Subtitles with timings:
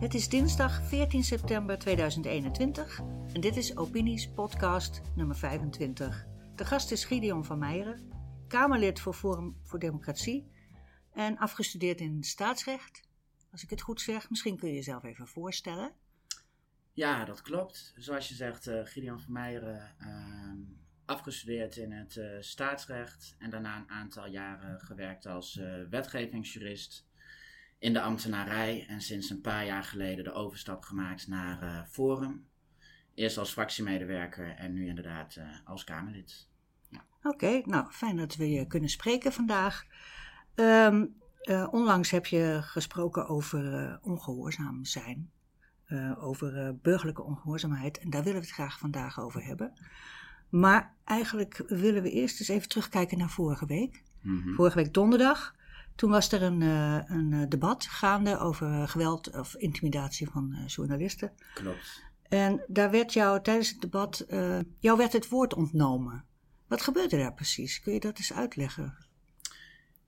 [0.00, 3.00] Het is dinsdag 14 september 2021
[3.32, 6.26] en dit is Opinies podcast nummer 25.
[6.56, 8.10] De gast is Gideon van Meijeren,
[8.48, 10.50] Kamerlid voor Forum voor Democratie
[11.12, 13.02] en afgestudeerd in staatsrecht.
[13.52, 15.92] Als ik het goed zeg, misschien kun je jezelf even voorstellen.
[16.92, 17.94] Ja, dat klopt.
[17.96, 20.52] Zoals je zegt, uh, Gideon van Meijeren, uh,
[21.04, 27.06] afgestudeerd in het uh, staatsrecht en daarna een aantal jaren gewerkt als uh, wetgevingsjurist
[27.82, 32.46] in de ambtenarij en sinds een paar jaar geleden de overstap gemaakt naar Forum.
[33.14, 36.48] Eerst als fractiemedewerker en nu inderdaad als Kamerlid.
[36.88, 37.04] Ja.
[37.22, 39.84] Oké, nou fijn dat we je kunnen spreken vandaag.
[40.54, 41.14] Um,
[41.70, 45.30] onlangs heb je gesproken over ongehoorzaam zijn.
[46.18, 47.98] Over burgerlijke ongehoorzaamheid.
[47.98, 49.72] En daar willen we het graag vandaag over hebben.
[50.48, 54.02] Maar eigenlijk willen we eerst eens even terugkijken naar vorige week.
[54.20, 54.54] Mm -hmm.
[54.54, 55.54] Vorige week donderdag.
[55.94, 61.32] Toen was er een, uh, een debat gaande over geweld of intimidatie van journalisten.
[61.54, 62.02] Klopt.
[62.28, 64.26] En daar werd jou tijdens het debat,
[64.78, 66.24] jou werd het woord ontnomen.
[66.66, 67.80] Wat gebeurde daar precies?
[67.80, 68.96] Kun je dat eens uitleggen?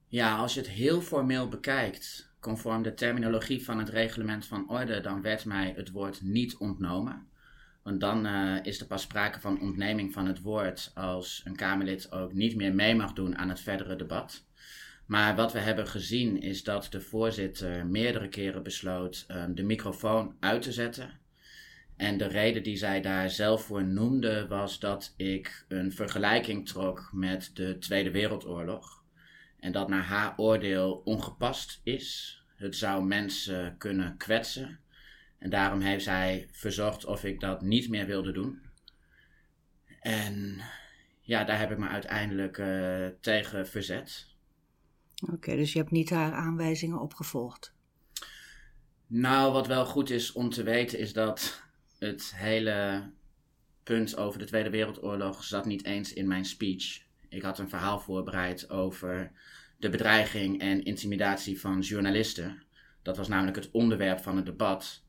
[0.09, 5.01] Ja, als je het heel formeel bekijkt, conform de terminologie van het reglement van orde,
[5.01, 7.29] dan werd mij het woord niet ontnomen.
[7.83, 12.13] Want dan uh, is er pas sprake van ontneming van het woord als een Kamerlid
[12.13, 14.45] ook niet meer mee mag doen aan het verdere debat.
[15.07, 20.37] Maar wat we hebben gezien is dat de voorzitter meerdere keren besloot um, de microfoon
[20.41, 21.19] uit te zetten.
[21.97, 27.11] En de reden die zij daar zelf voor noemde was dat ik een vergelijking trok
[27.13, 29.03] met de Tweede Wereldoorlog.
[29.61, 32.39] En dat naar haar oordeel ongepast is.
[32.57, 34.79] Het zou mensen kunnen kwetsen.
[35.39, 38.63] En daarom heeft zij verzorgd of ik dat niet meer wilde doen.
[40.01, 40.61] En
[41.21, 44.34] ja, daar heb ik me uiteindelijk uh, tegen verzet.
[45.33, 47.75] Oké, dus je hebt niet haar aanwijzingen opgevolgd?
[49.07, 51.63] Nou, wat wel goed is om te weten is dat
[51.99, 53.11] het hele
[53.83, 57.03] punt over de Tweede Wereldoorlog zat niet eens in mijn speech.
[57.29, 59.33] Ik had een verhaal voorbereid over
[59.79, 62.63] de bedreiging en intimidatie van journalisten.
[63.03, 65.03] Dat was namelijk het onderwerp van het debat.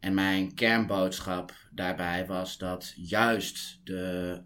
[0.00, 4.42] En mijn kernboodschap daarbij was dat juist de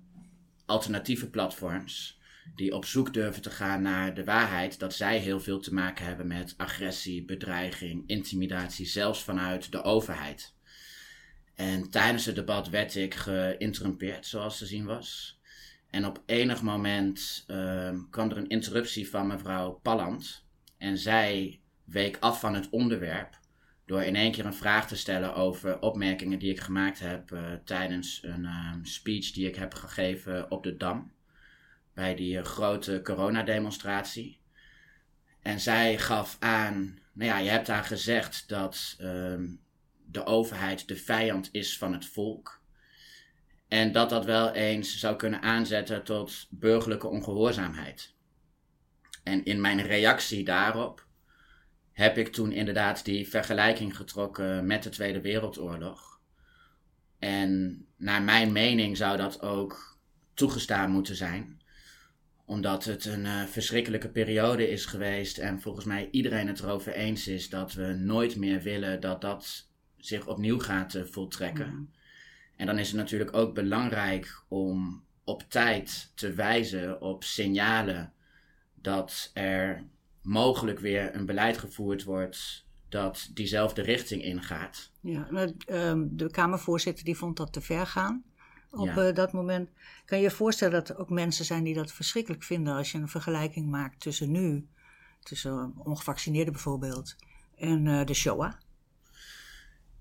[0.66, 2.20] alternatieve platforms,
[2.54, 6.04] die op zoek durven te gaan naar de waarheid, dat zij heel veel te maken
[6.04, 10.54] hebben met agressie, bedreiging, intimidatie, zelfs vanuit de overheid.
[11.54, 15.38] En tijdens het debat werd ik geïnterrumpeerd, zoals te zien was.
[15.90, 20.44] En op enig moment uh, kwam er een interruptie van mevrouw Palland.
[20.78, 23.38] En zij week af van het onderwerp
[23.86, 27.52] door in één keer een vraag te stellen over opmerkingen die ik gemaakt heb uh,
[27.64, 31.12] tijdens een uh, speech die ik heb gegeven op de Dam.
[31.94, 34.40] Bij die grote coronademonstratie.
[35.42, 39.46] En zij gaf aan, nou ja, je hebt daar gezegd dat ehm,
[40.06, 42.62] de overheid de vijand is van het volk.
[43.68, 48.14] En dat dat wel eens zou kunnen aanzetten tot burgerlijke ongehoorzaamheid.
[49.22, 51.06] En in mijn reactie daarop
[51.92, 56.20] heb ik toen inderdaad die vergelijking getrokken met de Tweede Wereldoorlog.
[57.18, 59.98] En naar mijn mening zou dat ook
[60.34, 61.62] toegestaan moeten zijn.
[62.46, 67.28] Omdat het een uh, verschrikkelijke periode is geweest en volgens mij iedereen het erover eens
[67.28, 71.68] is dat we nooit meer willen dat dat zich opnieuw gaat uh, voltrekken.
[71.68, 71.90] Mm.
[72.56, 78.12] En dan is het natuurlijk ook belangrijk om op tijd te wijzen op signalen
[78.74, 79.84] dat er
[80.22, 84.90] mogelijk weer een beleid gevoerd wordt dat diezelfde richting ingaat.
[85.00, 85.28] Ja,
[85.66, 88.24] um, de Kamervoorzitter die vond dat te ver gaan
[88.76, 89.08] op ja.
[89.08, 89.70] uh, dat moment.
[90.04, 92.98] Kan je je voorstellen dat er ook mensen zijn die dat verschrikkelijk vinden als je
[92.98, 94.68] een vergelijking maakt tussen nu,
[95.22, 97.16] tussen ongevaccineerden bijvoorbeeld,
[97.56, 98.52] en uh, de Shoah?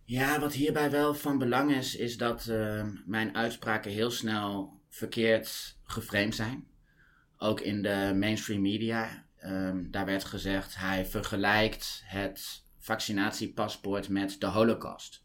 [0.05, 5.77] Ja, wat hierbij wel van belang is, is dat uh, mijn uitspraken heel snel verkeerd
[5.83, 6.67] geframed zijn.
[7.37, 9.25] Ook in de mainstream media.
[9.45, 15.23] Um, daar werd gezegd, hij vergelijkt het vaccinatiepaspoort met de holocaust.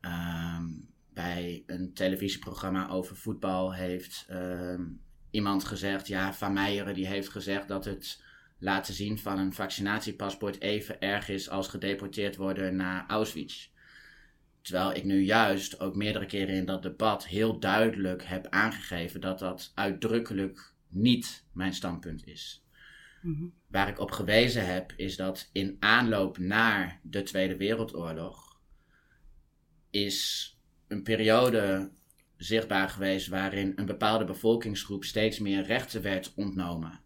[0.00, 5.00] Um, bij een televisieprogramma over voetbal heeft um,
[5.30, 8.22] iemand gezegd, ja, Van Meijeren die heeft gezegd dat het
[8.58, 13.70] laten zien van een vaccinatiepaspoort even erg is als gedeporteerd worden naar Auschwitz.
[14.60, 19.38] Terwijl ik nu juist ook meerdere keren in dat debat heel duidelijk heb aangegeven dat
[19.38, 22.64] dat uitdrukkelijk niet mijn standpunt is.
[23.22, 23.52] Mm-hmm.
[23.66, 28.60] Waar ik op gewezen heb, is dat in aanloop naar de Tweede Wereldoorlog
[29.90, 30.50] is
[30.92, 31.90] een periode
[32.36, 37.00] zichtbaar geweest waarin een bepaalde bevolkingsgroep steeds meer rechten werd ontnomen.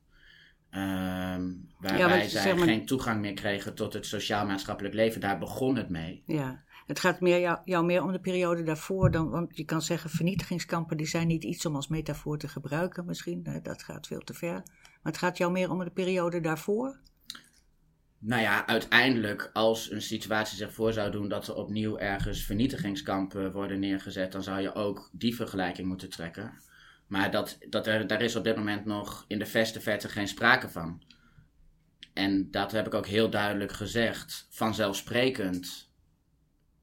[0.70, 5.20] ehm, waarbij Ja, zij zeg maar- geen toegang meer kregen tot het sociaal-maatschappelijk leven.
[5.20, 6.22] Daar begon het mee.
[6.26, 9.82] Ja, het gaat meer jou, jou meer om de periode daarvoor dan, want je kan
[9.82, 14.06] zeggen vernietigingskampen die zijn niet iets om als metafoor te gebruiken misschien, hè, dat gaat
[14.06, 14.52] veel te ver.
[14.52, 17.00] Maar het gaat jou meer om de periode daarvoor.
[18.26, 23.52] Nou ja, uiteindelijk als een situatie zich voor zou doen dat er opnieuw ergens vernietigingskampen
[23.52, 26.52] worden neergezet, dan zou je ook die vergelijking moeten trekken.
[27.06, 30.28] Maar dat, dat er, daar is op dit moment nog in de verste verte geen
[30.28, 31.02] sprake van.
[32.12, 34.46] En dat heb ik ook heel duidelijk gezegd.
[34.50, 35.90] Vanzelfsprekend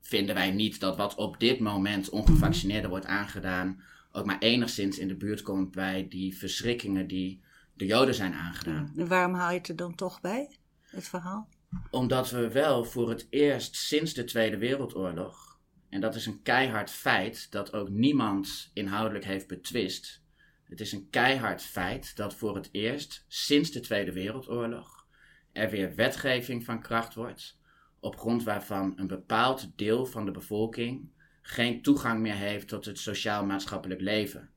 [0.02, 3.82] vinden wij niet dat wat op dit moment ongevaccineerden wordt aangedaan,
[4.12, 7.44] ook maar enigszins in de buurt komt bij die verschrikkingen die
[7.74, 8.92] de Joden zijn aangedaan.
[8.96, 10.58] Waarom haal je het er dan toch bij,
[10.96, 11.50] het verhaal?
[11.90, 15.60] Omdat we wel voor het eerst sinds de Tweede Wereldoorlog,
[15.90, 20.24] en dat is een keihard feit dat ook niemand inhoudelijk heeft betwist.
[20.64, 25.06] Het is een keihard feit dat voor het eerst sinds de Tweede Wereldoorlog
[25.52, 27.60] er weer wetgeving van kracht wordt,
[28.00, 31.12] op grond waarvan een bepaald deel van de bevolking
[31.42, 34.50] geen toegang meer heeft tot het sociaal-maatschappelijk leven.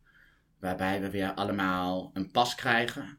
[0.58, 3.18] Waarbij we weer allemaal een pas krijgen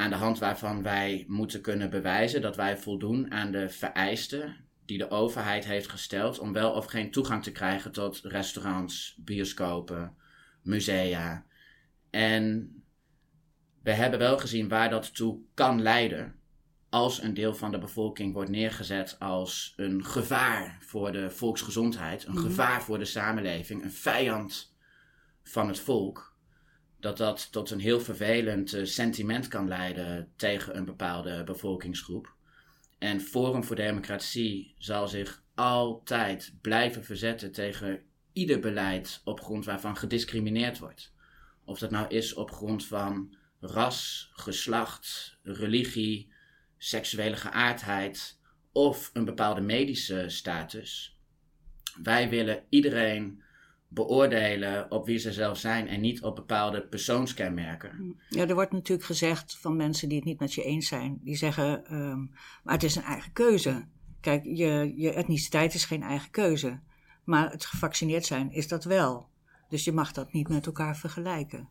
[0.00, 4.98] aan de hand waarvan wij moeten kunnen bewijzen dat wij voldoen aan de vereisten die
[4.98, 10.16] de overheid heeft gesteld om wel of geen toegang te krijgen tot restaurants, bioscopen,
[10.62, 11.44] musea.
[12.10, 12.74] En
[13.82, 16.34] we hebben wel gezien waar dat toe kan leiden
[16.88, 22.32] als een deel van de bevolking wordt neergezet als een gevaar voor de volksgezondheid, een
[22.32, 22.42] Mhm.
[22.42, 24.76] gevaar voor de samenleving, een vijand
[25.42, 26.29] van het volk
[27.00, 32.34] dat dat tot een heel vervelend eh, sentiment kan leiden tegen een bepaalde bevolkingsgroep.
[32.98, 38.02] En Forum voor Democratie zal zich altijd blijven verzetten tegen
[38.32, 41.12] ieder beleid op grond waarvan gediscrimineerd wordt.
[41.64, 46.32] Of dat nou is op grond van ras, geslacht, religie,
[46.78, 48.38] seksuele geaardheid
[48.72, 51.18] of een bepaalde medische status.
[52.02, 53.42] Wij willen iedereen
[53.92, 58.20] beoordelen op wie ze zelf zijn en niet op bepaalde persoonskenmerken.
[58.28, 61.20] Ja, er wordt natuurlijk gezegd van mensen die het niet met je eens zijn.
[61.22, 62.18] Die zeggen, ehm,
[62.62, 63.84] maar het is een eigen keuze.
[64.20, 66.80] Kijk, je, je etniciteit is geen eigen keuze.
[67.24, 69.28] Maar het gevaccineerd zijn is dat wel.
[69.68, 71.68] Dus je mag dat niet met elkaar vergelijken.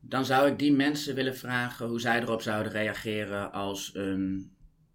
[0.00, 4.52] Dan zou ik die mensen willen vragen hoe zij erop zouden reageren als een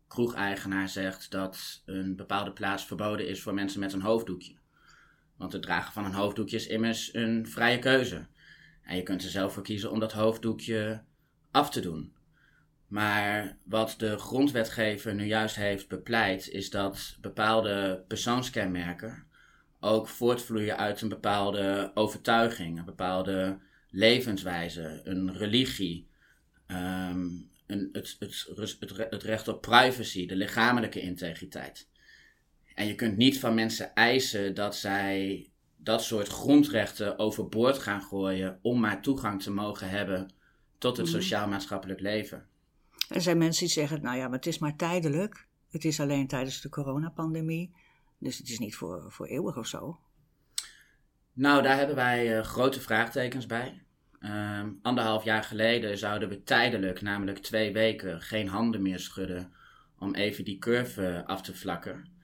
[0.07, 4.56] kroegeigenaar zegt dat een bepaalde plaats verboden is voor mensen met een hoofddoekje.
[5.37, 8.27] Want het dragen van een hoofddoekje is immers een vrije keuze.
[8.83, 11.03] En je kunt er zelf voor kiezen om dat hoofddoekje
[11.51, 12.15] af te doen.
[12.87, 19.25] Maar wat de grondwetgever nu juist heeft bepleit, is dat bepaalde persoonskenmerken
[19.79, 26.09] ook voortvloeien uit een bepaalde overtuiging, een bepaalde levenswijze, een religie,
[26.67, 27.25] ehm,
[27.67, 28.47] een, het, het,
[28.79, 31.89] het, het recht op privacy, de lichamelijke integriteit.
[32.77, 35.47] En je kunt niet van mensen eisen dat zij
[35.77, 40.29] dat soort grondrechten overboord gaan gooien om maar toegang te mogen hebben
[40.77, 41.15] tot het Mhm.
[41.15, 42.45] sociaal-maatschappelijk leven.
[43.09, 45.47] Er zijn mensen die zeggen, nou ja, maar het is maar tijdelijk.
[45.69, 47.71] Het is alleen tijdens de coronapandemie.
[48.19, 49.99] Dus het is niet voor, voor eeuwig of zo.
[51.33, 53.81] Nou, daar hebben wij eh, grote vraagtekens bij.
[54.19, 59.53] Ehm, anderhalf jaar geleden zouden we tijdelijk, namelijk twee weken, geen handen meer schudden
[59.99, 62.15] om even die curve af te vlakken.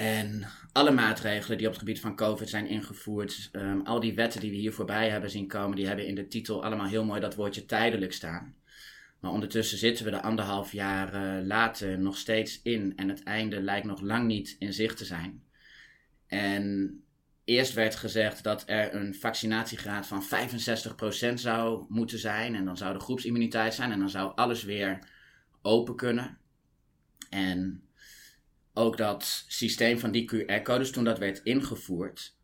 [0.00, 4.40] En alle maatregelen die op het gebied van COVID zijn ingevoerd, ehm, al die wetten
[4.40, 7.20] die we hier voorbij hebben zien komen, die hebben in de titel allemaal heel mooi
[7.20, 8.54] dat woordje tijdelijk staan.
[9.18, 13.60] Maar ondertussen zitten we er anderhalf jaar eh, later nog steeds in en het einde
[13.60, 15.42] lijkt nog lang niet in zicht te zijn.
[16.26, 16.96] En
[17.44, 22.54] eerst werd gezegd dat er een vaccinatiegraad van 65% zou moeten zijn.
[22.54, 24.98] En dan zou de groepsimmuniteit zijn en dan zou alles weer
[25.62, 26.38] open kunnen.
[27.30, 27.89] En
[28.74, 32.36] ook dat systeem van die QR-codes, toen dat werd ingevoerd,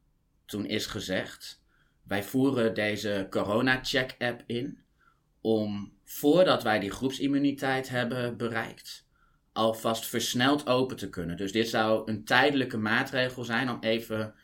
[0.45, 1.63] toen is gezegd:
[2.03, 4.79] wij voeren deze corona-check-app in
[5.41, 9.07] om voordat wij die groepsimmuniteit hebben bereikt,
[9.53, 11.37] alvast versneld open te kunnen.
[11.37, 14.35] Dus dit zou een tijdelijke maatregel zijn om even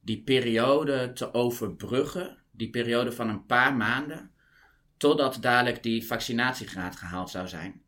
[0.00, 4.30] die periode te overbruggen, die periode van een paar maanden,
[4.96, 7.82] totdat dadelijk die vaccinatiegraad gehaald zou zijn.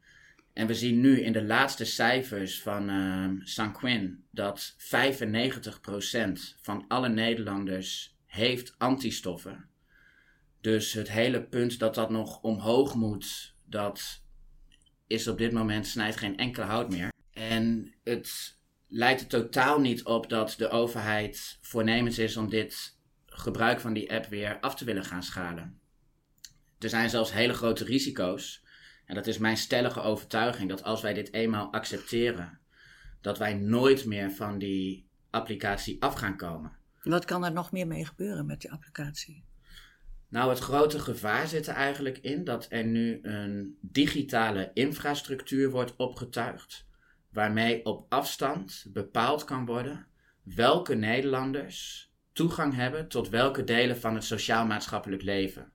[0.52, 4.78] En we zien nu in de laatste cijfers van uh, Sanquin dat 95%
[6.60, 9.68] van alle Nederlanders heeft antistoffen.
[10.60, 14.22] Dus het hele punt dat dat nog omhoog moet, dat
[15.06, 17.08] is op dit moment snijdt geen enkele hout meer.
[17.32, 23.80] En het lijkt er totaal niet op dat de overheid voornemens is om dit gebruik
[23.80, 25.80] van die app weer af te willen gaan schalen.
[26.78, 28.61] Er zijn zelfs hele grote risico's.
[29.12, 32.58] En dat is mijn stellige overtuiging dat als wij dit eenmaal accepteren,
[33.20, 36.72] dat wij nooit meer van die applicatie af gaan komen.
[37.02, 39.44] Wat kan er nog meer mee gebeuren met die applicatie?
[40.28, 45.96] Nou, het grote gevaar zit er eigenlijk in dat er nu een digitale infrastructuur wordt
[45.96, 46.86] opgetuigd,
[47.30, 50.06] waarmee op afstand bepaald kan worden
[50.42, 55.71] welke Nederlanders toegang hebben tot welke delen van het sociaal-maatschappelijk leven.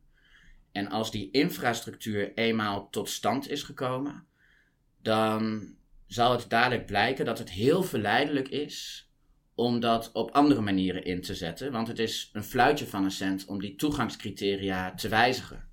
[0.77, 4.27] En als die infrastructuur eenmaal tot stand is gekomen,
[5.01, 5.73] dan
[6.07, 9.09] zal het dadelijk blijken dat het heel verleidelijk is
[9.55, 11.71] om dat op andere manieren in te zetten.
[11.71, 15.69] Want het is een fluitje van een cent om die toegangscriteria te wijzigen.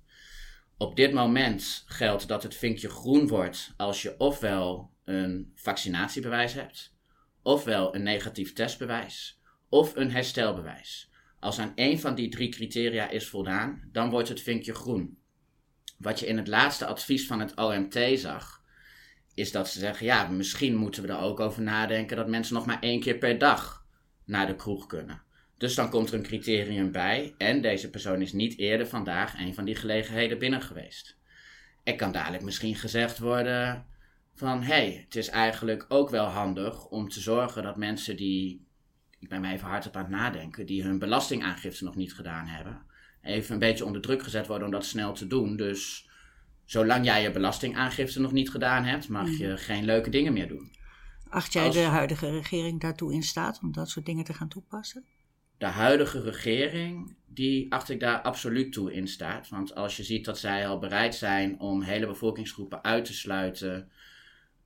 [0.77, 6.93] Op dit moment geldt dat het vinkje groen wordt als je ofwel een vaccinatiebewijs hebt,
[7.41, 11.09] ofwel een negatief testbewijs, of een herstelbewijs.
[11.45, 15.17] Als aan één van die drie criteria is voldaan, dan wordt het vinkje groen.
[15.97, 18.63] Wat je in het laatste advies van het OMT zag,
[19.33, 22.65] is dat ze zeggen: ja, misschien moeten we er ook over nadenken dat mensen nog
[22.65, 23.85] maar één keer per dag
[24.23, 25.21] naar de kroeg kunnen.
[25.57, 29.53] Dus dan komt er een criterium bij en deze persoon is niet eerder vandaag een
[29.53, 31.17] van die gelegenheden binnen geweest.
[31.83, 33.85] Er kan dadelijk misschien gezegd worden
[34.35, 38.64] van hé, hey, het is eigenlijk ook wel handig om te zorgen dat mensen die,
[39.25, 42.47] ik ben mij even hard op aan het nadenken, die hun belastingaangifte nog niet gedaan
[42.47, 42.81] hebben,
[43.21, 45.55] even een beetje onder druk gezet worden om dat snel te doen.
[45.55, 46.09] Dus
[46.65, 49.57] zolang jij je belastingaangifte nog niet gedaan hebt, mag je mhm.
[49.57, 50.71] geen leuke dingen meer doen.
[51.29, 55.03] Acht jij de huidige regering daartoe in staat om dat soort dingen te gaan toepassen?
[55.57, 59.49] De huidige regering, die acht ik daar absoluut toe in staat.
[59.49, 63.91] Want als je ziet dat zij al bereid zijn om hele bevolkingsgroepen uit te sluiten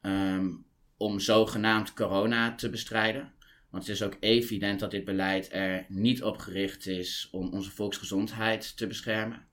[0.02, 0.66] um,
[0.98, 3.32] om zogenaamd corona te bestrijden.
[3.70, 7.72] Want het is ook evident dat dit beleid er niet op gericht is om onze
[7.72, 9.50] volksgezondheid te beschermen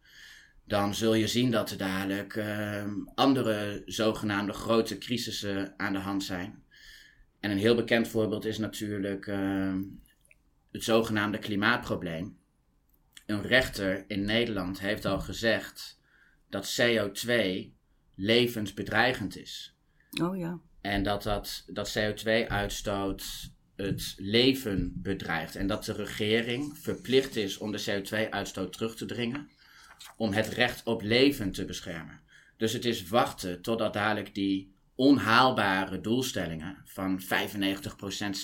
[0.66, 6.24] dan zul je zien dat er dadelijk uh, andere zogenaamde grote crisissen aan de hand
[6.24, 6.64] zijn.
[7.40, 9.74] En een heel bekend voorbeeld is natuurlijk uh,
[10.72, 12.38] het zogenaamde klimaatprobleem.
[13.26, 16.00] Een rechter in Nederland heeft al gezegd
[16.48, 17.32] dat CO2
[18.14, 19.76] levensbedreigend is.
[20.22, 20.60] Oh ja.
[20.80, 25.56] En dat, dat, dat CO2-uitstoot het leven bedreigt.
[25.56, 29.48] En dat de regering verplicht is om de CO2-uitstoot terug te dringen
[30.16, 32.20] om het recht op leven te beschermen.
[32.56, 37.24] Dus het is wachten totdat dadelijk die onhaalbare doelstellingen van 95%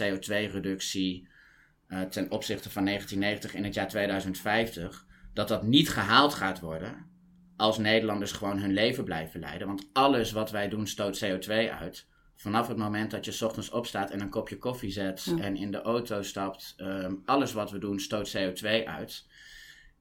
[0.03, 1.29] CO2-reductie
[1.89, 6.61] uh, eh, ten opzichte van 1990 in het jaar 2050, dat dat niet gehaald gaat
[6.61, 7.11] worden
[7.57, 9.67] als Nederlanders gewoon hun leven blijven leiden.
[9.67, 12.07] Want alles wat wij doen stoot CO2 uit.
[12.43, 15.83] Vanaf het moment dat je ochtends opstaat en een kopje koffie zet en in de
[15.83, 19.27] auto stapt, um, alles wat we doen stoot CO2 uit.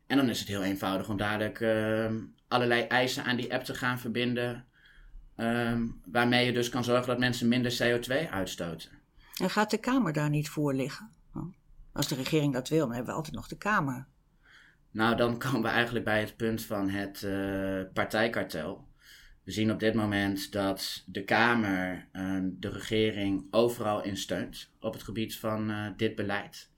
[0.07, 2.11] En dan is het heel eenvoudig om dadelijk uh,
[2.47, 4.65] allerlei eisen aan die app te gaan verbinden.
[5.35, 8.89] Ehm, waarmee je dus kan zorgen dat mensen minder CO2 uitstoten.
[9.41, 11.09] En gaat de Kamer daar niet voor liggen?
[11.93, 14.07] Als de regering dat wil, dan hebben we altijd nog de Kamer.
[14.91, 18.87] Nou, dan komen we eigenlijk bij het punt van het uh, partijkartel.
[19.51, 24.93] We zien op dit moment dat de Kamer uh, de regering overal in steunt op
[24.93, 26.69] het gebied van uh, dit beleid.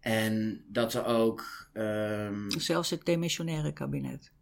[0.00, 1.70] En dat er ook.
[1.72, 4.32] Um, Zelfs het demissionaire kabinet.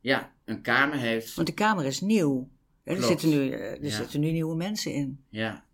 [0.00, 1.34] Ja, een Kamer heeft.
[1.34, 2.48] Want de Kamer is nieuw.
[2.82, 5.20] Er, zitten nu, eh, er zitten nu nieuwe mensen in.
[5.28, 5.64] Ja.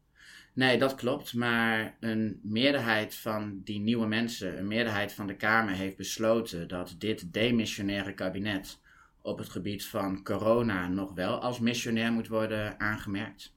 [0.52, 1.35] Nee, dat klopt.
[1.35, 6.95] Maar een meerderheid van die nieuwe mensen, een meerderheid van de Kamer heeft besloten dat
[6.99, 8.81] dit demissionaire kabinet
[9.23, 13.55] op het gebied van corona nog wel als missionair moet worden aangemerkt.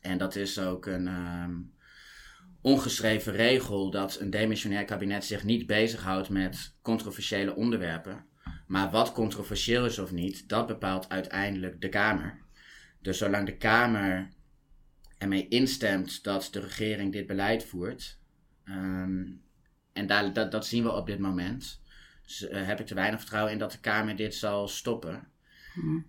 [0.00, 1.06] En dat is ook een.
[1.06, 1.78] Um,
[2.60, 8.24] ongeschreven regel dat een demissionair kabinet zich niet bezighoudt met controversiële onderwerpen.
[8.66, 12.38] Maar wat controversieel is of niet, dat bepaalt uiteindelijk de Kamer.
[13.00, 14.28] Dus zolang de Kamer
[15.18, 18.18] ermee instemt dat de regering dit beleid voert,
[18.64, 19.24] ehm,
[19.92, 21.82] en daar, dat zien we op dit moment,
[22.30, 25.28] dus, uh, heb ik te weinig vertrouwen in dat de Kamer dit zal stoppen.
[25.74, 26.06] Hmm.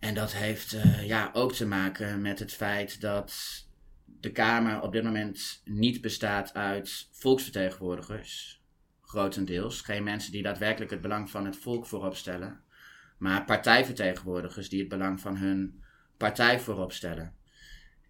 [0.00, 3.34] En dat heeft uh, ja, ook te maken met het feit dat
[4.20, 8.62] de Kamer op dit moment niet bestaat uit volksvertegenwoordigers,
[9.02, 9.80] grotendeels.
[9.80, 12.60] Geen mensen die daadwerkelijk het belang van het volk voorop stellen,
[13.18, 15.82] maar partijvertegenwoordigers die het belang van hun
[16.16, 17.34] partij voorop stellen.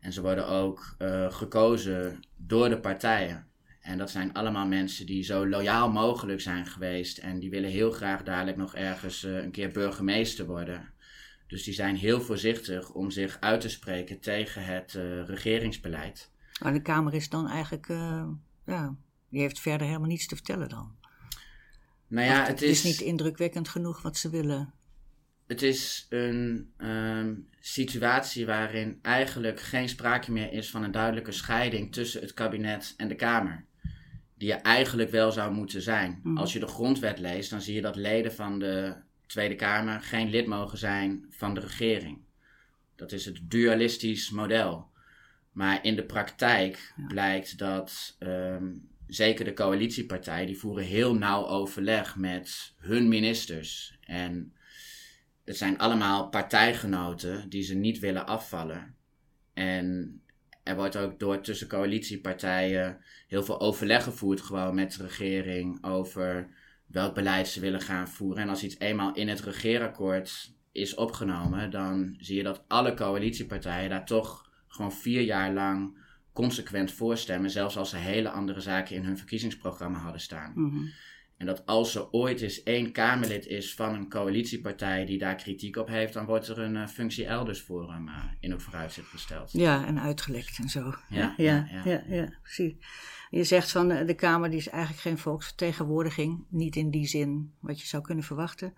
[0.00, 3.46] En ze worden ook uh, gekozen door de partijen.
[3.82, 7.18] En dat zijn allemaal mensen die zo loyaal mogelijk zijn geweest.
[7.18, 10.92] En die willen heel graag dadelijk nog ergens uh, een keer burgemeester worden.
[11.46, 16.30] Dus die zijn heel voorzichtig om zich uit te spreken tegen het uh, regeringsbeleid.
[16.62, 18.28] Maar de Kamer is dan eigenlijk, uh,
[18.66, 18.96] ja,
[19.28, 20.96] die heeft verder helemaal niets te vertellen dan.
[22.06, 24.72] Nou ja, het, is, is niet indrukwekkend genoeg wat ze willen.
[25.46, 31.92] het is een ehm, situatie waarin eigenlijk geen sprake meer is van een duidelijke scheiding
[31.92, 33.64] tussen het kabinet en de Kamer.
[34.42, 36.20] Die er eigenlijk wel zou moeten zijn.
[36.22, 36.36] Mhm.
[36.36, 38.94] Als je de grondwet leest, dan zie je dat leden van de
[39.26, 42.18] Tweede Kamer geen lid mogen zijn van de regering.
[42.96, 44.90] Dat is het dualistisch model.
[45.52, 47.06] Maar in de praktijk Ja.
[47.06, 48.70] blijkt dat ehm,
[49.06, 53.98] zeker de coalitiepartijen, die voeren heel nauw overleg met hun ministers.
[54.00, 54.52] En
[55.44, 58.94] het zijn allemaal partijgenoten die ze niet willen afvallen.
[59.54, 60.20] En
[60.62, 66.48] er wordt ook door tussen coalitiepartijen heel veel overleg gevoerd gewoon met de regering over
[66.86, 68.42] welk beleid ze willen gaan voeren.
[68.42, 73.90] En als iets eenmaal in het regeerakkoord is opgenomen, dan zie je dat alle coalitiepartijen
[73.90, 76.00] daar toch gewoon vier jaar lang
[76.32, 80.52] consequent voor stemmen, zelfs als ze hele andere zaken in hun verkiezingsprogramma hadden staan.
[80.54, 80.86] Mhm.
[81.42, 85.76] En dat als er ooit eens één Kamerlid is van een coalitiepartij die daar kritiek
[85.76, 89.08] op heeft, dan wordt er een eh, functie elders voor hem eh, in het vooruitzicht
[89.08, 89.52] gesteld.
[89.52, 90.94] Ja, en uitgelekt en zo.
[91.08, 92.14] Ja, ja, ja, ja, ja.
[92.14, 92.74] ja, precies.
[93.30, 96.44] Je zegt van eh, de Kamer die is eigenlijk geen volksvertegenwoordiging.
[96.48, 98.72] Niet in die zin wat je zou kunnen verwachten.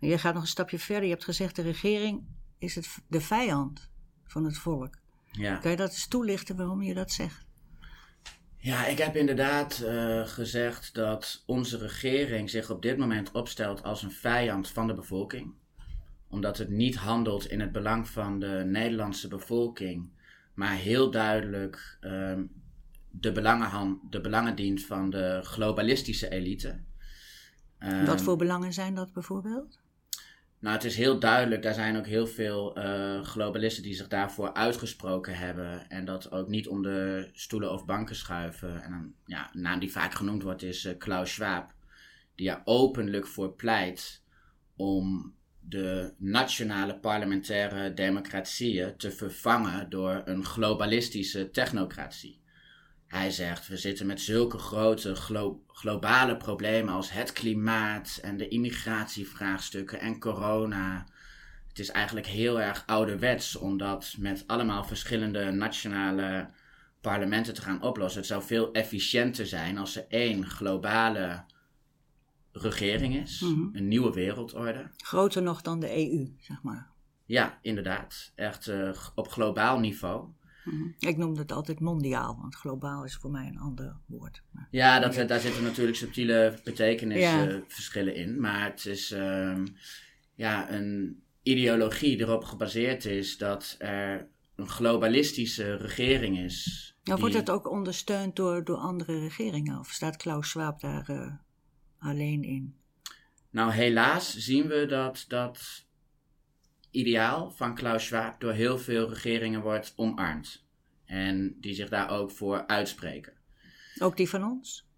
[0.00, 1.04] Maar je gaat nog een stapje verder.
[1.04, 2.22] Je hebt gezegd de regering
[2.58, 3.90] is het, de vijand
[4.24, 4.98] van het volk.
[5.30, 5.56] Ja.
[5.56, 7.46] Kan je dat eens toelichten waarom je dat zegt?
[8.68, 14.02] Ja, ik heb inderdaad eh, gezegd dat onze regering zich op dit moment opstelt als
[14.02, 15.54] een vijand van de bevolking.
[16.28, 20.10] Omdat het niet handelt in het belang van de Nederlandse bevolking,
[20.54, 22.44] maar heel duidelijk ehm,
[23.10, 26.80] de, belangen de belangen dient van de globalistische elite.
[27.78, 29.78] Ehm, Wat voor belangen zijn dat bijvoorbeeld?
[30.60, 34.52] Nou, het is heel duidelijk, daar zijn ook heel veel eh, globalisten die zich daarvoor
[34.52, 35.90] uitgesproken hebben.
[35.90, 38.82] En dat ook niet om de stoelen of banken schuiven.
[38.82, 41.74] En een, ja, een naam die vaak genoemd wordt is eh, Klaus Schwab.
[42.34, 44.22] Die er openlijk voor pleit
[44.76, 52.40] om de nationale parlementaire democratieën te vervangen door een globalistische technocratie.
[53.08, 58.48] Hij zegt, we zitten met zulke grote glo- globale problemen als het klimaat en de
[58.48, 61.06] immigratievraagstukken en corona.
[61.68, 66.50] Het is eigenlijk heel erg ouderwets om dat met allemaal verschillende nationale
[67.00, 68.18] parlementen te gaan oplossen.
[68.20, 71.44] Het zou veel efficiënter zijn als er één globale
[72.52, 73.76] regering is, Mhm.
[73.76, 74.90] een nieuwe wereldorde.
[74.96, 76.90] Groter nog dan de EU, zeg maar.
[77.24, 78.32] Ja, inderdaad.
[78.34, 80.28] Echt eh, op globaal niveau.
[80.64, 80.88] Mhm.
[80.98, 84.42] Ik noemde het altijd mondiaal, want globaal is voor mij een ander woord.
[84.50, 86.54] Maar- Ja, dat, daar zitten natuurlijk subtiele Ja.
[86.64, 88.40] betekenisverschillen in.
[88.40, 89.66] Maar het is ehm,
[90.34, 96.86] ja, een ideologie die erop gebaseerd is dat er een globalistische regering is.
[97.04, 99.78] Nou, wordt het ook ondersteund door, door andere regeringen?
[99.78, 101.32] Of staat Klaus Schwab daar eh,
[101.98, 102.74] alleen in?
[103.50, 105.86] Nou, helaas zien we dat dat
[106.98, 110.66] ideaal van Klaus Schwab door heel veel regeringen wordt omarmd.
[111.04, 113.32] En die zich daar ook voor uitspreken.
[113.98, 114.88] Ook die van ons?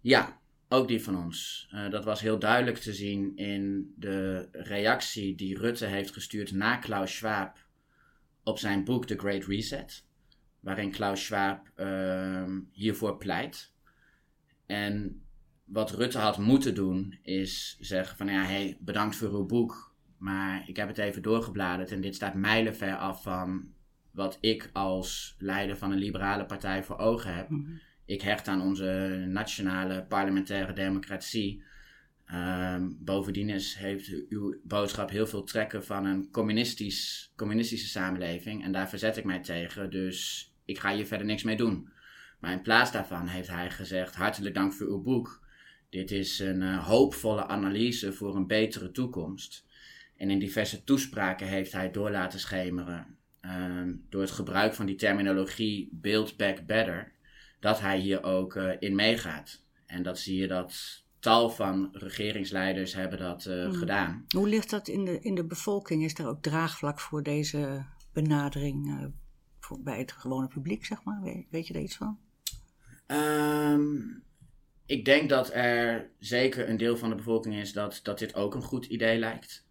[0.00, 1.68] Ja, ook die van ons.
[1.70, 6.76] Eh, dat was heel duidelijk te zien in de reactie die Rutte heeft gestuurd na
[6.76, 7.66] Klaus Schwab
[8.42, 10.04] op zijn boek The Great Reset.
[10.60, 13.72] Waarin Klaus Schwab ehm, hiervoor pleit.
[14.66, 15.22] En
[15.64, 19.94] wat Rutte had moeten doen is zeggen van ja, hey, bedankt voor uw boek.
[20.18, 23.74] Maar ik heb het even doorgebladerd en dit staat mijlenver af van
[24.10, 27.48] wat ik als leider van een liberale partij voor ogen heb.
[27.48, 27.72] Mhm.
[28.04, 31.62] Ik hecht aan onze nationale parlementaire democratie.
[32.26, 38.64] Ehm, bovendien is, heeft uw boodschap heel veel trekken van een communistisch, communistische samenleving.
[38.64, 39.90] En daar verzet ik mij tegen.
[39.90, 41.88] Dus ik ga hier verder niks mee doen.
[42.40, 45.44] Maar in plaats daarvan heeft hij gezegd: Hartelijk dank voor uw boek.
[45.90, 49.65] Dit is een eh, hoopvolle analyse voor een betere toekomst.
[50.16, 53.14] En in diverse toespraken heeft hij door laten schemeren.
[53.40, 57.12] ehm, door het gebruik van die terminologie Build Back Better
[57.60, 59.62] dat hij hier ook eh, in meegaat.
[59.86, 63.72] En dat zie je dat tal van regeringsleiders hebben dat eh, Mhm.
[63.74, 64.24] gedaan.
[64.36, 66.04] Hoe ligt dat in de, in de bevolking?
[66.04, 69.06] Is er ook draagvlak voor deze benadering eh,
[69.60, 71.20] voor, bij het gewone publiek, zeg maar?
[71.22, 72.18] Weet, weet je daar iets van?
[73.06, 73.96] Ehm,
[74.86, 78.54] ik denk dat er zeker een deel van de bevolking is dat, dat dit ook
[78.54, 79.65] een goed idee lijkt.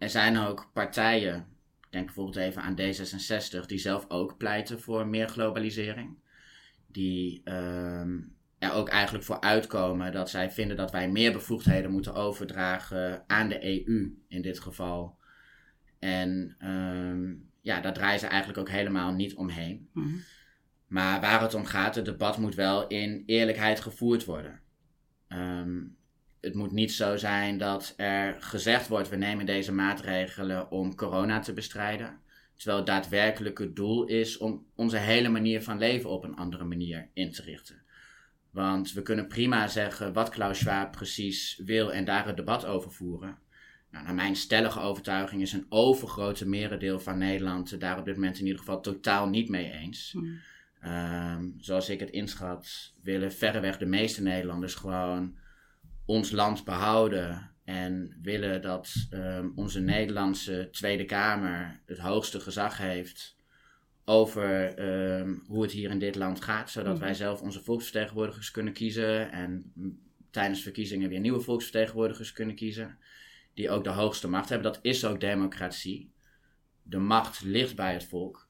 [0.00, 1.36] Er zijn ook partijen,
[1.80, 6.18] ik denk bijvoorbeeld even aan D66, die zelf ook pleiten voor meer globalisering.
[6.86, 8.18] Die ehm,
[8.58, 13.48] er ook eigenlijk voor uitkomen dat zij vinden dat wij meer bevoegdheden moeten overdragen aan
[13.48, 15.18] de EU in dit geval.
[15.98, 19.88] En ehm, ja, daar draaien ze eigenlijk ook helemaal niet omheen.
[19.92, 20.16] Mhm.
[20.86, 24.60] Maar waar het om gaat, het debat moet wel in eerlijkheid gevoerd worden.
[26.40, 31.40] Het moet niet zo zijn dat er gezegd wordt: we nemen deze maatregelen om corona
[31.40, 32.18] te bestrijden.
[32.56, 37.08] Terwijl het daadwerkelijke doel is om onze hele manier van leven op een andere manier
[37.12, 37.82] in te richten.
[38.50, 42.92] Want we kunnen prima zeggen wat Klaus Schwab precies wil en daar het debat over
[42.92, 43.38] voeren.
[43.90, 48.38] Nou, naar mijn stellige overtuiging is een overgrote merendeel van Nederland daar op dit moment
[48.38, 50.12] in ieder geval totaal niet mee eens.
[50.12, 50.40] Hmm.
[50.80, 55.36] Ehm, zoals ik het inschat, willen verreweg de meeste Nederlanders gewoon
[56.04, 57.50] ons land behouden.
[57.64, 63.36] En willen dat ehm, onze Nederlandse Tweede Kamer het hoogste gezag heeft
[64.04, 66.70] over ehm, hoe het hier in dit land gaat.
[66.70, 67.04] Zodat Mhm.
[67.04, 69.32] wij zelf onze volksvertegenwoordigers kunnen kiezen.
[69.32, 69.98] En mm,
[70.30, 72.98] tijdens verkiezingen weer nieuwe volksvertegenwoordigers kunnen kiezen.
[73.54, 74.72] Die ook de hoogste macht hebben.
[74.72, 76.12] Dat is ook democratie.
[76.82, 78.48] De macht ligt bij het volk.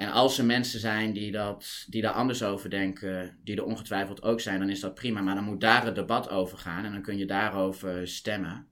[0.00, 4.22] En als er mensen zijn die, dat, die daar anders over denken, die er ongetwijfeld
[4.22, 5.20] ook zijn, dan is dat prima.
[5.20, 8.66] Maar dan moet daar het debat over gaan en dan kun je daarover stemmen.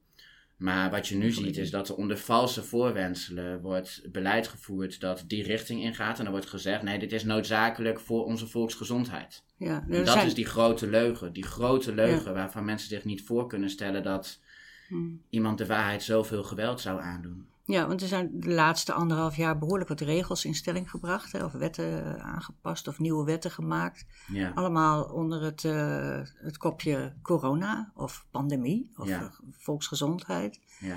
[0.56, 5.24] Maar wat je nu ziet is dat er onder valse voorwenselen wordt beleid gevoerd dat
[5.26, 6.16] die richting ingaat.
[6.18, 9.42] En dan wordt gezegd, nee, dit is noodzakelijk voor onze volksgezondheid.
[9.56, 11.32] Ja, En er dat zijn- is die grote leugen.
[11.32, 14.40] Die grote leugen waarvan mensen zich niet voor kunnen stellen dat
[14.88, 15.22] Hmm.
[15.30, 17.46] iemand de waarheid zoveel geweld zou aandoen.
[17.68, 21.32] Ja, want er zijn de laatste anderhalf jaar behoorlijk wat regels in stelling gebracht.
[21.32, 24.06] Hè, of wetten aangepast of nieuwe wetten gemaakt.
[24.26, 29.30] Ja, Allemaal onder het, eh, het kopje corona of pandemie of Ja.
[29.50, 30.60] volksgezondheid.
[30.80, 30.96] ja.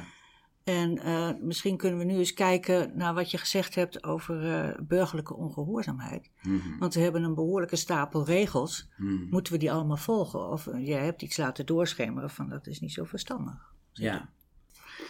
[0.63, 4.79] En eh, misschien kunnen we nu eens kijken naar wat je gezegd hebt over eh,
[4.83, 6.29] burgerlijke ongehoorzaamheid.
[6.41, 6.77] Mhm.
[6.79, 8.89] Want we hebben een behoorlijke stapel regels.
[8.97, 9.29] Mhm.
[9.29, 10.49] Moeten we die allemaal volgen?
[10.49, 13.73] Of jij hebt iets laten doorschemeren van dat is niet zo verstandig.
[13.91, 14.29] Ja.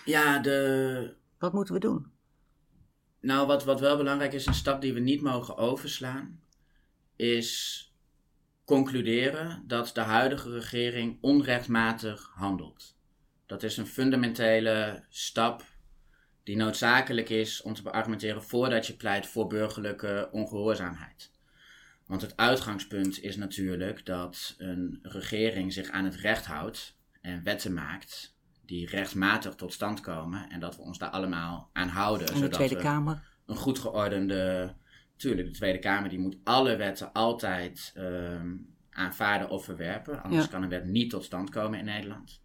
[0.06, 2.12] Ja, de, Wat moeten we doen?
[3.20, 6.42] Nou, wat, wat wel belangrijk is, een stap die we niet mogen overslaan,
[7.16, 7.86] is
[8.66, 12.98] concluderen dat de huidige regering onrechtmatig handelt.
[13.46, 15.64] Dat is een fundamentele stap
[16.44, 21.32] die noodzakelijk is om te beargumenteren voordat je pleit voor burgerlijke ongehoorzaamheid.
[22.06, 27.74] Want het uitgangspunt is natuurlijk dat een regering zich aan het recht houdt en wetten
[27.74, 28.40] maakt
[28.72, 32.28] die rechtmatig tot stand komen en dat we ons daar allemaal aan houden.
[32.28, 33.24] In de zodat Tweede we Kamer.
[33.46, 34.74] een goed geordende.
[35.16, 38.56] Tuurlijk, de Tweede Kamer die moet alle wetten altijd ehm,
[38.92, 40.24] aanvaarden of verwerpen.
[40.24, 40.50] Anders Ja.
[40.50, 42.42] kan een wet niet tot stand komen in Nederland.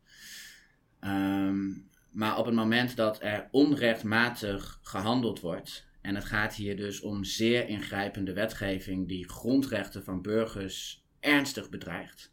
[1.01, 1.71] Ehm,
[2.11, 5.87] maar op het moment dat er onrechtmatig gehandeld wordt.
[6.01, 12.33] En het gaat hier dus om zeer ingrijpende wetgeving die grondrechten van burgers ernstig bedreigt,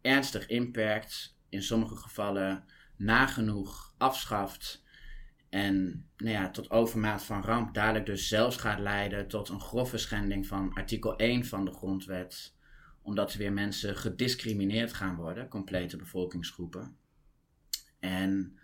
[0.00, 2.64] ernstig inperkt, in sommige gevallen
[2.98, 4.82] nagenoeg afschaft
[5.48, 9.98] en nou ja, tot overmaat van ramp dadelijk dus zelfs gaat leiden tot een grove
[9.98, 12.54] schending van artikel 1 van de grondwet.
[13.02, 16.96] Omdat er weer mensen gediscrimineerd gaan worden, complete bevolkingsgroepen.
[18.00, 18.58] En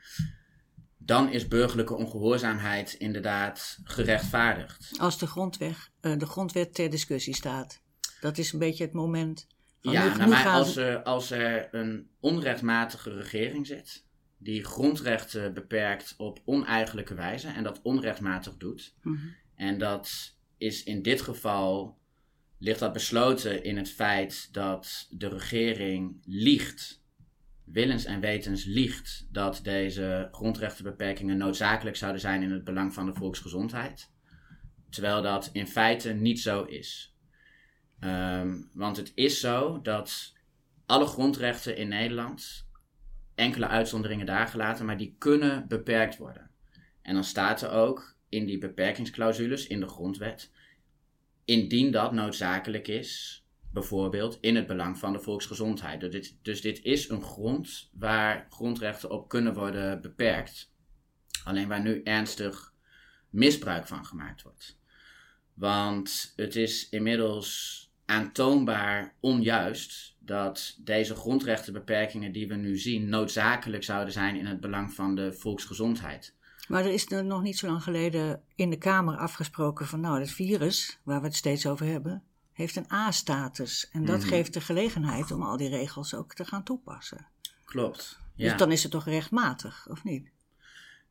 [0.97, 4.91] dan is burgerlijke ongehoorzaamheid inderdaad gerechtvaardigd.
[4.99, 7.81] Als de, grondweg, eh, de grondwet ter discussie staat.
[8.21, 9.47] Dat is een beetje het moment.
[9.81, 14.04] Van nu- Ja, nu mij, gaan- als er, als er een onrechtmatige regering zit,
[14.45, 19.27] die grondrechten beperkt op oneigenlijke wijze en dat onrechtmatig doet, Mhm.
[19.55, 21.99] En dat is in dit geval,
[22.59, 27.03] ligt dat besloten in het feit dat de regering liegt,
[27.65, 33.15] willens en wetens liegt, dat deze grondrechtenbeperkingen noodzakelijk zouden zijn in het belang van de
[33.15, 34.11] volksgezondheid.
[34.91, 37.17] Terwijl dat in feite niet zo is.
[38.01, 40.33] Ehm, want het is zo dat
[40.87, 42.64] alle grondrechten in Nederland,
[43.35, 46.51] enkele uitzonderingen daar gelaten, maar die kunnen beperkt worden.
[47.03, 50.51] En dan staat er ook in die beperkingsclausules in de grondwet,
[51.45, 56.01] indien dat noodzakelijk is, bijvoorbeeld in het belang van de volksgezondheid.
[56.01, 60.73] Dus dit, dus dit is een grond waar grondrechten op kunnen worden beperkt,
[61.45, 62.73] alleen waar nu ernstig
[63.31, 64.79] misbruik van gemaakt wordt.
[65.55, 74.13] Want het is inmiddels aantoonbaar onjuist dat deze grondrechtenbeperkingen die we nu zien noodzakelijk zouden
[74.13, 76.35] zijn in het belang van de volksgezondheid.
[76.69, 80.21] Maar er is er nog niet zo lang geleden in de Kamer afgesproken van nou,
[80.21, 83.89] het virus, waar we het steeds over hebben, heeft een A-status.
[83.93, 84.29] En dat Mhm.
[84.29, 87.27] geeft de gelegenheid om al die regels ook te gaan toepassen.
[87.65, 88.19] Klopt.
[88.35, 88.49] Ja.
[88.49, 90.33] Dus dan is het toch rechtmatig, of niet?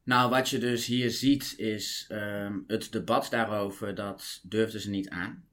[0.03, 5.09] Nou, wat je dus hier ziet is ehm, het debat daarover, dat durfden ze niet
[5.09, 5.43] aan.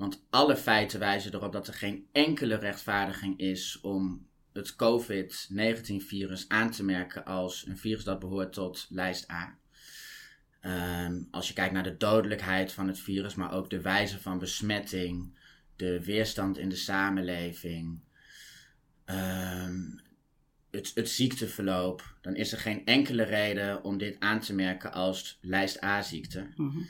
[0.00, 6.70] Want alle feiten wijzen erop dat er geen enkele rechtvaardiging is om het COVID-19-virus aan
[6.70, 9.58] te merken als een virus dat behoort tot lijst A.
[10.60, 14.38] Ehm, als je kijkt naar de dodelijkheid van het virus, maar ook de wijze van
[14.38, 15.38] besmetting,
[15.76, 18.00] de weerstand in de samenleving,
[19.04, 19.80] ehm,
[20.70, 25.38] het, het ziekteverloop, dan is er geen enkele reden om dit aan te merken als
[25.40, 26.52] lijst A-ziekte.
[26.56, 26.80] Mhm.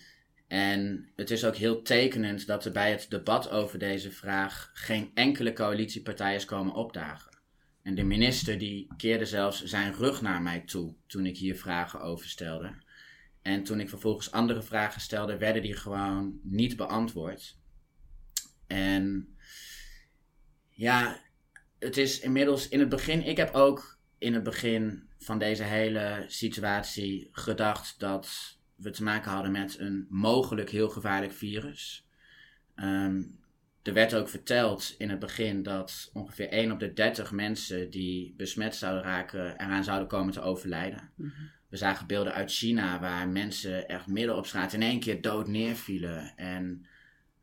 [0.51, 5.11] En het is ook heel tekenend dat er bij het debat over deze vraag geen
[5.15, 7.39] enkele coalitiepartij is komen opdagen.
[7.83, 12.01] En de minister die keerde zelfs zijn rug naar mij toe toen ik hier vragen
[12.01, 12.83] over stelde.
[13.43, 17.59] En toen ik vervolgens andere vragen stelde, werden die gewoon niet beantwoord.
[18.67, 19.37] En
[20.69, 21.21] ja,
[21.79, 23.27] het is inmiddels in het begin.
[23.27, 29.31] Ik heb ook in het begin van deze hele situatie gedacht dat we te maken
[29.31, 32.07] hadden met een mogelijk heel gevaarlijk virus.
[32.75, 33.23] Ehm,
[33.83, 38.35] er werd ook verteld in het begin dat ongeveer 1 op de 30 mensen die
[38.37, 41.11] besmet zouden raken eraan zouden komen te overlijden.
[41.15, 41.31] Mhm.
[41.69, 45.47] We zagen beelden uit China waar mensen echt midden op straat in één keer dood
[45.49, 46.33] neervielen.
[46.37, 46.87] En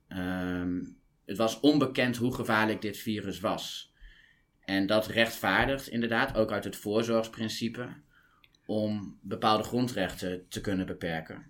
[0.07, 0.83] ehm,
[1.25, 3.93] het was onbekend hoe gevaarlijk dit virus was.
[4.65, 7.89] En dat rechtvaardigt inderdaad ook uit het voorzorgsprincipe
[8.67, 11.45] om bepaalde grondrechten te kunnen beperken.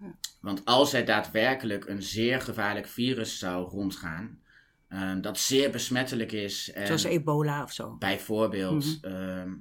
[0.00, 0.14] Ja.
[0.40, 4.40] Want als er daadwerkelijk een zeer gevaarlijk virus zou rondgaan,
[4.88, 6.72] ehm, dat zeer besmettelijk is.
[6.72, 7.96] En Zoals ebola of zo.
[7.98, 9.52] bijvoorbeeld, ehm,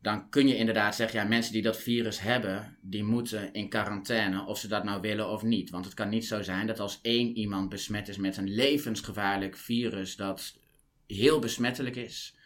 [0.00, 4.46] dan kun je inderdaad zeggen, ja, mensen die dat virus hebben, die moeten in quarantaine,
[4.46, 5.70] of ze dat nou willen of niet.
[5.70, 9.56] Want het kan niet zo zijn dat als één iemand besmet is met een levensgevaarlijk
[9.56, 10.58] virus dat
[11.06, 12.36] heel besmettelijk is,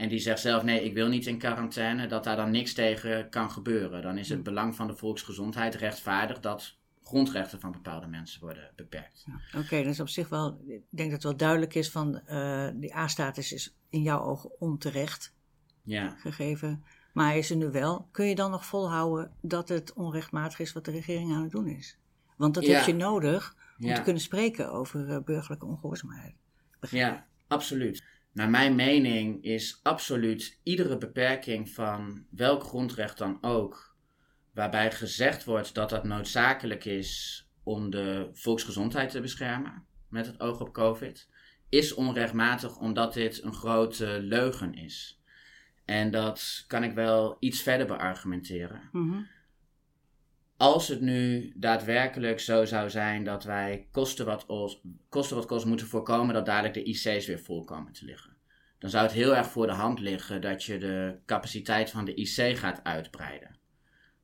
[0.00, 3.28] en die zegt zelf, nee, ik wil niet in quarantaine, dat daar dan niks tegen
[3.28, 4.02] kan gebeuren.
[4.02, 9.24] Dan is het belang van de volksgezondheid rechtvaardig dat grondrechten van bepaalde mensen worden beperkt.
[9.56, 10.60] Oké, dat is op zich wel.
[10.66, 12.20] Ik denk dat het wel duidelijk is van.
[12.26, 15.34] eh, die A-status is in jouw ogen onterecht
[15.82, 16.08] Ja.
[16.18, 16.84] gegeven.
[17.12, 18.08] Maar hij is er nu wel.
[18.10, 21.66] Kun je dan nog volhouden dat het onrechtmatig is wat de regering aan het doen
[21.66, 21.98] is?
[22.36, 22.76] Want dat Ja.
[22.76, 23.94] heb je nodig om Ja.
[23.94, 26.34] te kunnen spreken over eh, burgerlijke ongehoorzaamheid.
[26.90, 28.04] Ja, absoluut.
[28.32, 33.96] Naar mijn mening is absoluut iedere beperking van welk grondrecht dan ook,
[34.54, 40.60] waarbij gezegd wordt dat dat noodzakelijk is om de volksgezondheid te beschermen, met het oog
[40.60, 41.28] op COVID,
[41.68, 45.20] is onrechtmatig omdat dit een grote leugen is.
[45.84, 48.88] En dat kan ik wel iets verder beargumenteren.
[48.92, 49.22] Mhm.
[50.60, 55.64] Als het nu daadwerkelijk zo zou zijn dat wij kosten wat, os, kosten wat kost
[55.64, 58.36] moeten voorkomen dat dadelijk de IC's weer vol komen te liggen.
[58.78, 62.14] Dan zou het heel erg voor de hand liggen dat je de capaciteit van de
[62.14, 63.58] IC gaat uitbreiden.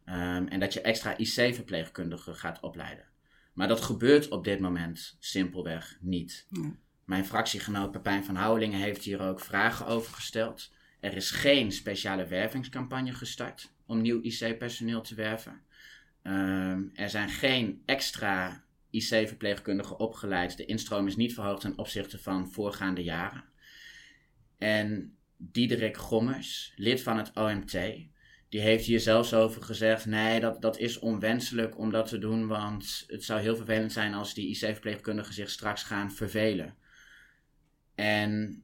[0.04, 3.08] Ehm, en dat je extra IC-verpleegkundigen gaat opleiden.
[3.52, 6.46] Maar dat gebeurt op dit moment simpelweg niet.
[6.50, 6.76] Ja.
[7.04, 10.72] Mijn fractiegenoot Pepijn van Houwelingen heeft hier ook vragen over gesteld.
[11.00, 15.64] Er is geen speciale wervingscampagne gestart om nieuw IC-personeel te werven.
[16.26, 20.56] Ehm, er zijn geen extra IC-verpleegkundigen opgeleid.
[20.56, 23.44] De instroom is niet verhoogd ten opzichte van voorgaande jaren.
[24.58, 27.72] En Diederik Gommers, lid van het OMT,
[28.48, 32.46] die heeft hier zelfs over gezegd: nee, dat, dat is onwenselijk om dat te doen,
[32.46, 36.76] want het zou heel vervelend zijn als die IC-verpleegkundigen zich straks gaan vervelen.
[37.94, 38.62] En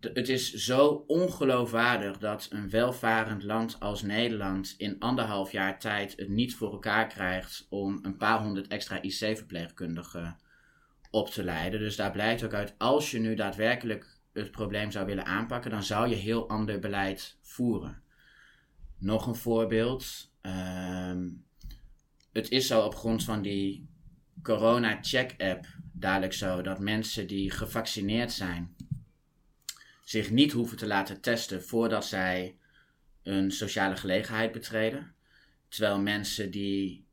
[0.00, 6.28] het is zo ongeloofwaardig dat een welvarend land als Nederland in anderhalf jaar tijd het
[6.28, 10.36] niet voor elkaar krijgt om een paar honderd extra IC-verpleegkundigen
[11.10, 11.80] op te leiden.
[11.80, 15.82] Dus daar blijkt ook uit, als je nu daadwerkelijk het probleem zou willen aanpakken, dan
[15.82, 18.02] zou je heel ander beleid voeren.
[18.98, 20.34] Nog een voorbeeld.
[20.40, 21.28] ehm,
[22.32, 23.88] het is zo op grond van die
[24.42, 28.75] corona-check-app dadelijk zo dat mensen die gevaccineerd zijn
[30.08, 32.56] zich niet hoeven te laten testen voordat zij
[33.22, 35.14] een sociale gelegenheid betreden.
[35.68, 37.06] Terwijl mensen die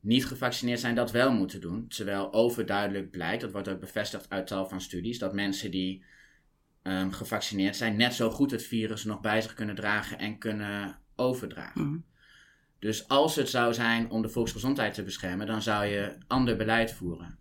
[0.00, 1.88] niet gevaccineerd zijn dat wel moeten doen.
[1.88, 6.04] Terwijl overduidelijk blijkt, dat wordt ook bevestigd uit tal van studies, dat mensen die
[6.82, 10.98] ehm, gevaccineerd zijn net zo goed het virus nog bij zich kunnen dragen en kunnen
[11.16, 11.88] overdragen.
[11.88, 11.98] Mhm.
[12.78, 16.92] Dus als het zou zijn om de volksgezondheid te beschermen, dan zou je ander beleid
[16.92, 17.38] voeren.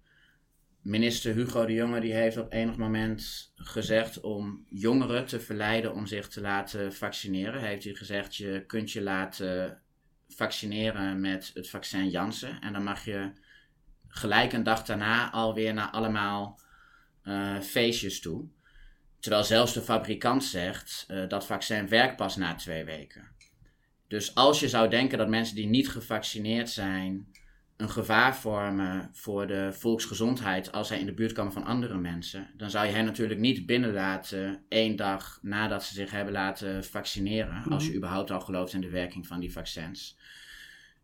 [0.87, 6.05] Minister Hugo de Jonge die heeft op enig moment gezegd om jongeren te verleiden om
[6.05, 7.61] zich te laten vaccineren.
[7.61, 9.81] Heeft hij gezegd, je kunt je laten
[10.27, 12.61] vaccineren met het vaccin Janssen.
[12.61, 13.31] En dan mag je
[14.07, 16.59] gelijk een dag daarna alweer naar allemaal
[17.21, 18.47] eh, feestjes toe.
[19.19, 23.27] Terwijl zelfs de fabrikant zegt, eh, dat vaccin werkt pas na twee weken.
[24.07, 27.31] Dus als je zou denken dat mensen die niet gevaccineerd zijn
[27.77, 32.49] een gevaar vormen voor de volksgezondheid als zij in de buurt komen van andere mensen,
[32.55, 37.63] dan zou je hen natuurlijk niet binnenlaten één dag nadat ze zich hebben laten vaccineren,
[37.63, 40.17] als je überhaupt al gelooft in de werking van die vaccins.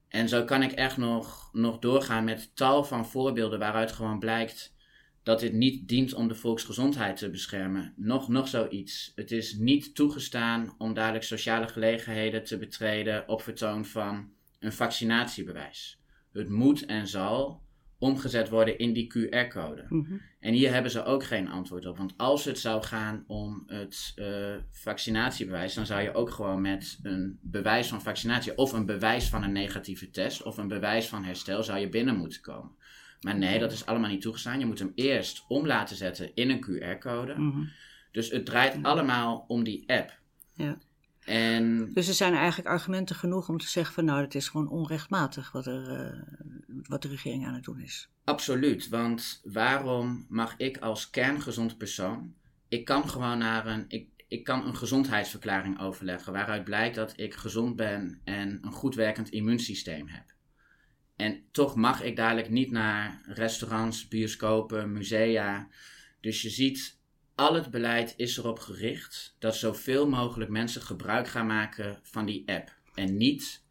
[0.07, 4.75] En zo kan ik echt nog, nog doorgaan met tal van voorbeelden waaruit gewoon blijkt
[5.23, 7.93] dat dit niet dient om de volksgezondheid te beschermen.
[7.95, 9.11] Nog, nog zoiets.
[9.15, 16.02] Het is niet toegestaan om dadelijk sociale gelegenheden te betreden op vertoon van een vaccinatiebewijs.
[16.33, 17.61] Het moet en zal
[17.97, 19.85] omgezet worden in die QR-code.
[19.89, 20.13] Mhm.
[20.39, 21.97] En hier hebben ze ook geen antwoord op.
[21.97, 26.99] Want als het zou gaan om het eh, vaccinatiebewijs, dan zou je ook gewoon met
[27.03, 31.23] een bewijs van vaccinatie of een bewijs van een negatieve test of een bewijs van
[31.23, 32.71] herstel zou je binnen moeten komen.
[33.21, 34.59] Maar nee, dat is allemaal niet toegestaan.
[34.59, 37.33] Je moet hem eerst om laten zetten in een QR-code.
[37.33, 37.63] Mhm.
[38.11, 40.19] Dus het draait allemaal om die app.
[40.53, 40.77] Ja.
[41.25, 44.69] En Dus er zijn eigenlijk argumenten genoeg om te zeggen van nou, het is gewoon
[44.69, 46.21] onrechtmatig wat, er, eh,
[46.87, 48.09] wat de regering aan het doen is.
[48.23, 52.33] Absoluut, want waarom mag ik als kerngezond persoon,
[52.67, 57.33] ik kan gewoon naar een, ik, ik kan een gezondheidsverklaring overleggen waaruit blijkt dat ik
[57.33, 60.33] gezond ben en een goed werkend immuunsysteem heb.
[61.15, 65.67] En toch mag ik dadelijk niet naar restaurants, bioscopen, musea.
[66.21, 66.97] Dus je ziet,
[67.35, 72.43] al het beleid is erop gericht dat zoveel mogelijk mensen gebruik gaan maken van die
[72.45, 72.75] app.
[72.95, 73.61] En niet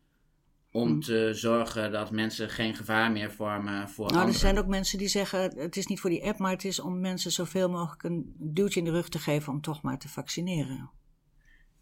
[0.73, 1.01] om Hmm.
[1.01, 5.09] te zorgen dat mensen geen gevaar meer vormen voor Nou, er zijn ook mensen die
[5.09, 8.35] zeggen het is niet voor die app, maar het is om mensen zoveel mogelijk een
[8.39, 10.91] duwtje in de rug te geven om toch maar te vaccineren.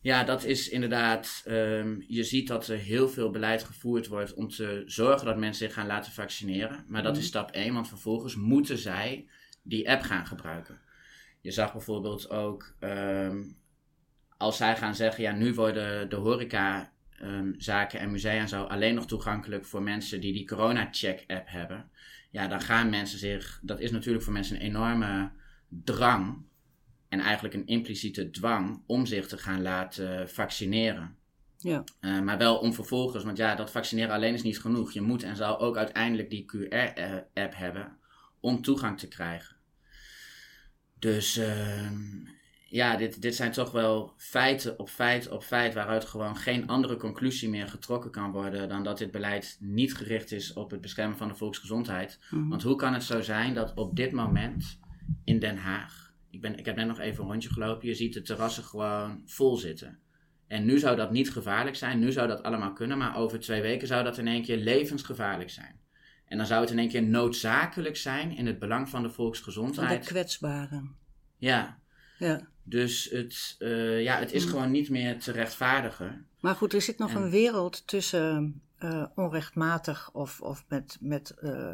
[0.00, 1.42] Ja, dat is inderdaad.
[1.44, 5.66] ehm, je ziet dat er heel veel beleid gevoerd wordt om te zorgen dat mensen
[5.66, 6.84] zich gaan laten vaccineren.
[6.88, 9.28] Maar dat is stap 1, want vervolgens moeten zij
[9.62, 10.80] die app gaan gebruiken.
[11.40, 13.42] Je zag bijvoorbeeld ook ehm,
[14.36, 16.92] als zij gaan zeggen: ja, nu worden de horeca.
[17.18, 21.90] ehm, zaken en musea en zo alleen nog toegankelijk voor mensen die die corona-check-app hebben.
[22.30, 23.60] Ja, dan gaan mensen zich.
[23.62, 25.30] Dat is natuurlijk voor mensen een enorme
[25.68, 26.42] drang
[27.08, 31.16] en eigenlijk een impliciete dwang om zich te gaan laten vaccineren.
[31.58, 34.92] Ja, Eh, maar wel om vervolgens, want ja, dat vaccineren alleen is niet genoeg.
[34.92, 37.96] Je moet en zal ook uiteindelijk die QR-app hebben
[38.40, 39.56] om toegang te krijgen.
[41.00, 41.94] Dus ehm,
[42.68, 46.96] ja, dit, dit zijn toch wel feiten op feit op feit waaruit gewoon geen andere
[46.96, 51.16] conclusie meer getrokken kan worden dan dat dit beleid niet gericht is op het beschermen
[51.16, 52.18] van de volksgezondheid.
[52.30, 52.48] Mhm.
[52.48, 54.78] Want hoe kan het zo zijn dat op dit moment
[55.24, 58.12] in Den Haag, ik, ben, ik heb net nog even een rondje gelopen, je ziet
[58.12, 59.98] de terrassen gewoon vol zitten.
[60.46, 63.62] En nu zou dat niet gevaarlijk zijn, nu zou dat allemaal kunnen, maar over twee
[63.62, 65.79] weken zou dat in één keer levensgevaarlijk zijn.
[66.30, 69.08] En dan zou het in één keer noodzakelijk zijn in het belang van de van
[69.08, 70.06] de volksgezondheid.
[70.06, 70.96] kwetsbaren.
[71.36, 71.78] Ja,
[72.18, 72.48] Ja.
[72.62, 74.50] dus het, eh, ja, het is Mm.
[74.50, 76.26] gewoon niet meer te rechtvaardigen.
[76.40, 81.30] Maar goed, er zit nog En- een wereld tussen eh, onrechtmatig of, of met, met
[81.30, 81.72] eh,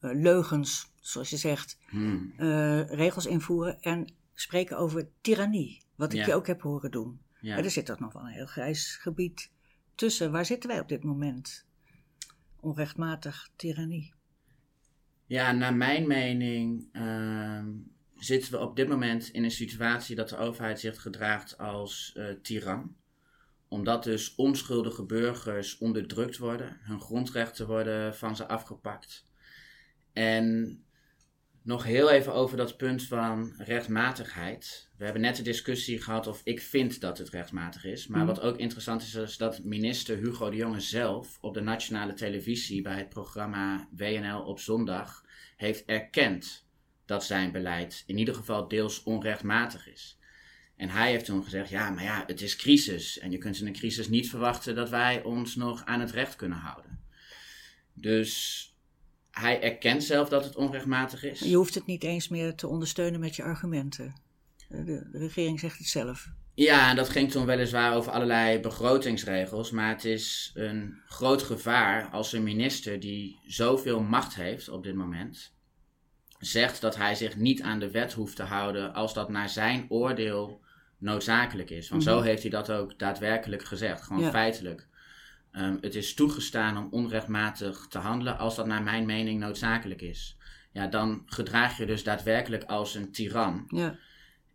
[0.00, 2.32] leugens, zoals je zegt, Hmm.
[2.88, 5.82] regels invoeren en spreken over tirannie.
[5.96, 6.26] Wat ik Ja.
[6.26, 7.20] je ook heb horen doen.
[7.40, 7.56] Ja.
[7.56, 9.50] Er zit toch nog wel een heel grijs gebied
[9.94, 10.32] tussen.
[10.32, 11.66] Waar zitten wij op dit moment?
[12.62, 14.12] Onrechtmatig tirannie.
[15.26, 17.68] Ja, naar mijn mening ehm,
[18.16, 22.26] zitten we op dit moment in een situatie dat de overheid zich gedraagt als eh
[22.42, 22.96] tiran.
[23.68, 29.24] Omdat dus onschuldige burgers onderdrukt worden, hun grondrechten worden van ze afgepakt.
[30.12, 30.76] En
[31.64, 34.88] nog heel even over dat punt van rechtmatigheid.
[34.96, 38.06] We hebben net de discussie gehad of ik vind dat het rechtmatig is.
[38.06, 38.28] Maar Mhm.
[38.28, 42.82] wat ook interessant is, is dat minister Hugo de Jonge zelf op de nationale televisie
[42.82, 45.24] bij het programma WNL op zondag
[45.56, 46.66] heeft erkend
[47.06, 50.16] dat zijn beleid in ieder geval deels onrechtmatig is.
[50.76, 53.18] En hij heeft toen gezegd: ja, maar ja, het is crisis.
[53.18, 56.36] En je kunt in een crisis niet verwachten dat wij ons nog aan het recht
[56.36, 57.00] kunnen houden.
[57.94, 58.66] Dus
[59.32, 61.40] hij erkent zelf dat het onrechtmatig is.
[61.40, 64.14] Je hoeft het niet eens meer te ondersteunen met je argumenten.
[64.68, 66.28] De, de regering zegt het zelf.
[66.54, 69.70] Ja, en dat ging toen weliswaar over allerlei begrotingsregels.
[69.70, 74.94] Maar het is een groot gevaar als een minister die zoveel macht heeft op dit
[74.94, 75.52] moment.
[76.38, 79.86] zegt dat hij zich niet aan de wet hoeft te houden als dat naar zijn
[79.88, 80.60] oordeel
[80.98, 81.88] noodzakelijk is.
[81.88, 82.26] Want zo Mhm.
[82.26, 84.30] heeft hij dat ook daadwerkelijk gezegd, gewoon Ja.
[84.30, 84.88] feitelijk.
[85.52, 90.36] Ehm, het is toegestaan om onrechtmatig te handelen als dat naar mijn mening noodzakelijk is.
[90.72, 93.64] Ja, dan gedraag je dus daadwerkelijk als een tiran.
[93.68, 93.98] Ja.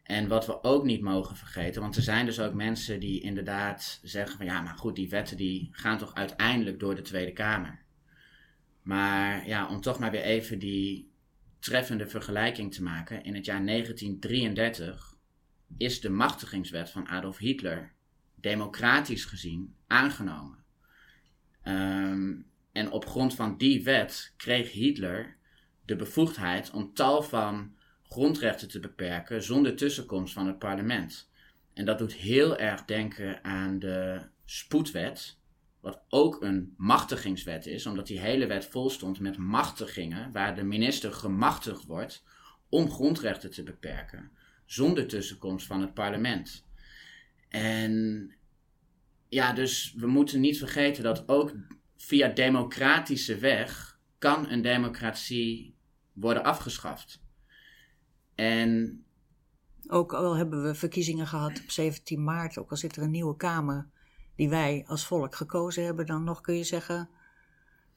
[0.04, 4.00] En wat we ook niet mogen vergeten, want er zijn dus ook mensen die inderdaad
[4.04, 7.86] zeggen van ja, maar goed, die wetten die gaan toch uiteindelijk door de Tweede Kamer.
[8.82, 11.12] Maar ja, om toch maar weer even die
[11.60, 13.24] treffende vergelijking te maken.
[13.24, 15.16] In het jaar 1933
[15.78, 17.94] is de machtigingswet van Adolf Hitler
[18.36, 20.66] democratisch gezien aangenomen.
[21.68, 22.34] Ehm,
[22.72, 25.36] en op grond van die wet kreeg Hitler
[25.86, 31.30] de bevoegdheid om tal van grondrechten te beperken zonder tussenkomst van het parlement.
[31.74, 35.40] En dat doet heel erg denken aan de spoedwet,
[35.80, 40.64] wat ook een machtigingswet is, omdat die hele wet vol stond met machtigingen, waar de
[40.64, 42.24] minister gemachtigd wordt
[42.70, 44.32] om grondrechten te beperken,
[44.66, 46.66] zonder tussenkomst van het parlement.
[47.50, 48.32] En
[49.30, 51.52] ja, dus we moeten niet vergeten dat ook
[51.98, 55.76] via democratische weg kan een democratie
[56.14, 57.22] worden afgeschaft.
[58.36, 59.02] En
[59.88, 63.38] ook al hebben we verkiezingen gehad op 17 maart, ook al zit er een nieuwe
[63.38, 63.90] Kamer
[64.36, 67.10] die wij als volk gekozen hebben, dan nog kun je zeggen: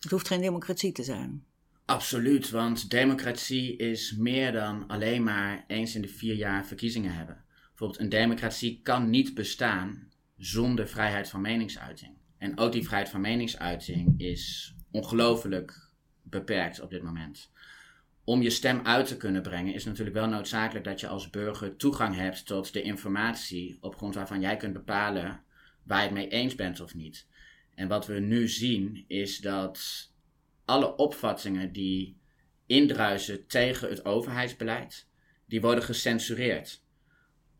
[0.00, 1.44] het hoeft geen democratie te zijn.
[1.84, 7.44] Absoluut, want democratie is meer dan alleen maar eens in de vier jaar verkiezingen hebben.
[7.68, 10.09] Bijvoorbeeld, een democratie kan niet bestaan
[10.40, 12.16] zonder vrijheid van meningsuiting.
[12.38, 15.90] En ook die vrijheid van meningsuiting is ongelooflijk
[16.22, 17.50] beperkt op dit moment.
[18.24, 21.76] Om je stem uit te kunnen brengen is natuurlijk wel noodzakelijk dat je als burger
[21.76, 25.42] toegang hebt tot de informatie op grond waarvan jij kunt bepalen
[25.82, 27.26] waar je het mee eens bent of niet.
[27.74, 30.08] En wat we nu zien is dat
[30.64, 32.18] alle opvattingen die
[32.66, 35.08] indruisen tegen het overheidsbeleid,
[35.46, 36.82] die worden gecensureerd.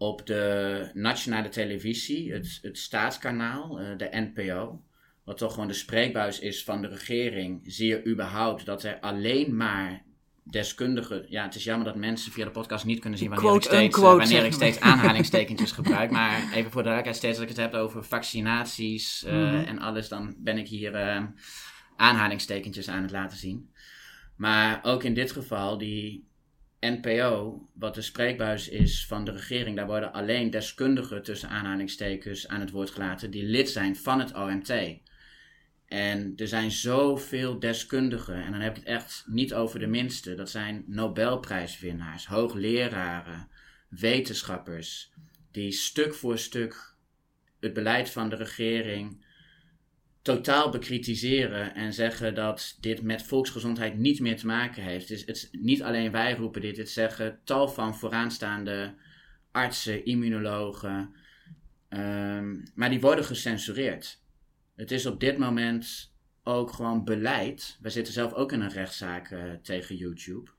[0.02, 4.82] Op de nationale televisie, het, het staatskanaal, eh, de NPO,
[5.24, 9.56] wat toch gewoon de spreekbuis is van de regering, zie je überhaupt dat er alleen
[9.56, 10.02] maar
[10.42, 11.26] deskundigen.
[11.28, 13.98] Ja, het is jammer dat mensen via de podcast niet kunnen zien wanneer ik steeds,
[13.98, 16.10] uh, wanneer ik steeds aanhalingstekentjes gebruik.
[16.10, 19.64] Maar even voor de duidelijkheid, steeds als ik het heb over vaccinaties uh, mm.
[19.64, 21.24] en alles, dan ben ik hier uh,
[21.96, 23.70] aanhalingstekentjes aan het laten zien.
[24.36, 26.29] Maar ook in dit geval, die
[26.80, 32.60] NPO, wat de spreekbuis is van de regering, daar worden alleen deskundigen tussen aanhalingstekens aan
[32.60, 34.72] het woord gelaten die lid zijn van het OMT.
[35.86, 40.34] En er zijn zoveel deskundigen, en dan heb ik het echt niet over de minste.
[40.34, 43.48] Dat zijn Nobelprijswinnaars, hoogleraren,
[43.88, 45.12] wetenschappers,
[45.50, 46.94] die stuk voor stuk
[47.60, 49.24] het beleid van de regering
[50.22, 55.08] totaal bekritiseren en zeggen dat dit met volksgezondheid niet meer te maken heeft.
[55.08, 58.94] Dus het, niet alleen wij roepen dit, dit zeggen tal van vooraanstaande
[59.50, 61.14] artsen, immunologen,
[61.88, 64.22] um, maar die worden gecensureerd.
[64.76, 67.78] Het is op dit moment ook gewoon beleid.
[67.80, 70.50] Wij zitten zelf ook in een rechtszaak uh, tegen YouTube.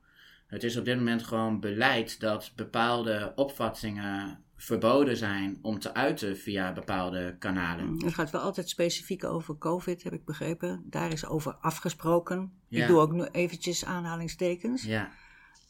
[0.46, 6.36] Het is op dit moment gewoon beleid dat bepaalde opvattingen verboden zijn om te uiten
[6.36, 8.04] via bepaalde kanalen.
[8.04, 10.82] Het gaat wel altijd specifiek over COVID, heb ik begrepen.
[10.84, 12.52] Daar is over afgesproken.
[12.68, 14.82] Ik doe ook nu eventjes aanhalingstekens.
[14.82, 15.10] Ja.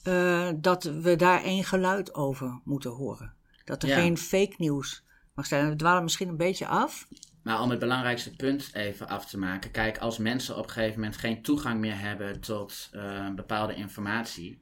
[0.04, 3.34] Uh, dat we daar één geluid over moeten horen.
[3.64, 5.68] Dat er geen fake nieuws mag zijn.
[5.68, 7.08] We dwalen misschien een beetje af.
[7.42, 9.70] Maar om het belangrijkste punt even af te maken.
[9.70, 14.61] Kijk, als mensen op een gegeven moment geen toegang meer hebben tot uh, bepaalde informatie.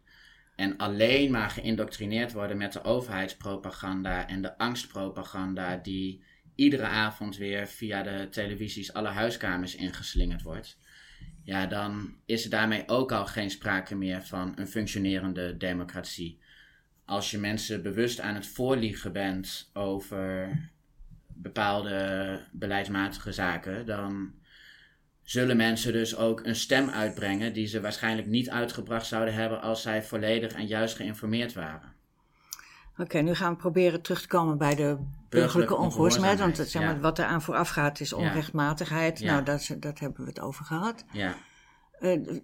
[0.60, 6.22] En alleen maar geïndoctrineerd worden met de overheidspropaganda en de angstpropaganda die
[6.54, 10.78] iedere avond weer via de televisies alle huiskamers ingeslingerd wordt.
[11.44, 16.40] Ja, dan is er daarmee ook al geen sprake meer van een functionerende democratie.
[17.04, 20.50] Als je mensen bewust aan het voorliegen bent over
[21.26, 24.34] bepaalde beleidsmatige zaken, dan
[25.30, 29.82] zullen mensen dus ook een stem uitbrengen die ze waarschijnlijk niet uitgebracht zouden hebben als
[29.82, 31.92] zij volledig en juist geïnformeerd waren.
[32.96, 36.38] Oké, nu gaan we proberen terug te komen bij de burgerlijke ongehoorzaamheid.
[36.38, 39.20] Want het, zeg maar, wat er aan vooraf gaat is onrechtmatigheid.
[39.20, 41.04] Nou, dat, dat hebben we het over gehad.
[41.12, 41.36] Ja.
[42.00, 42.40] Uh,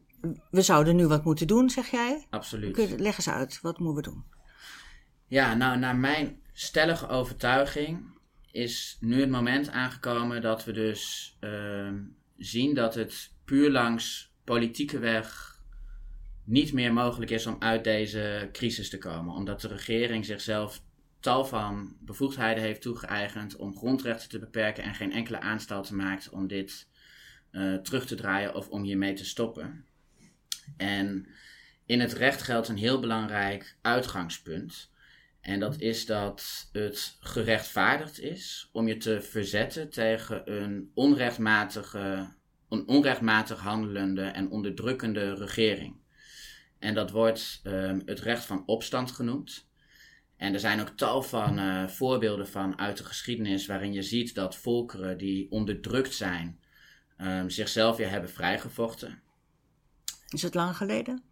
[0.51, 2.27] we zouden nu wat moeten doen, zeg jij?
[2.31, 3.01] Absoluut.
[3.01, 4.25] leg eens uit, wat moeten we doen?
[5.27, 8.15] Ja, nou, naar mijn stellige overtuiging
[8.51, 11.89] is nu het moment aangekomen dat we dus uh,
[12.39, 15.55] zien dat het puur langs politieke weg
[16.45, 19.35] niet meer mogelijk is om uit deze crisis te komen.
[19.35, 20.83] Omdat de regering zichzelf
[21.21, 26.47] tal van bevoegdheden heeft toegeëigend om grondrechten te beperken en geen enkele aanstalten maakt om
[26.47, 26.89] dit
[27.53, 29.85] uh, terug te draaien of om hiermee te stoppen.
[30.77, 31.29] En
[31.87, 34.91] in het recht geldt een heel belangrijk uitgangspunt.
[35.47, 42.35] En dat is dat het gerechtvaardigd is om je te verzetten tegen een onrechtmatige,
[42.69, 45.97] een onrechtmatig handelende en onderdrukkende regering.
[46.79, 49.69] En dat wordt um, het recht van opstand genoemd.
[50.37, 54.35] En er zijn ook tal van uh, voorbeelden van uit de geschiedenis waarin je ziet
[54.35, 56.61] dat volkeren die onderdrukt zijn,
[57.19, 59.23] um, zichzelf weer hebben vrijgevochten.
[60.29, 61.23] Is het lang geleden?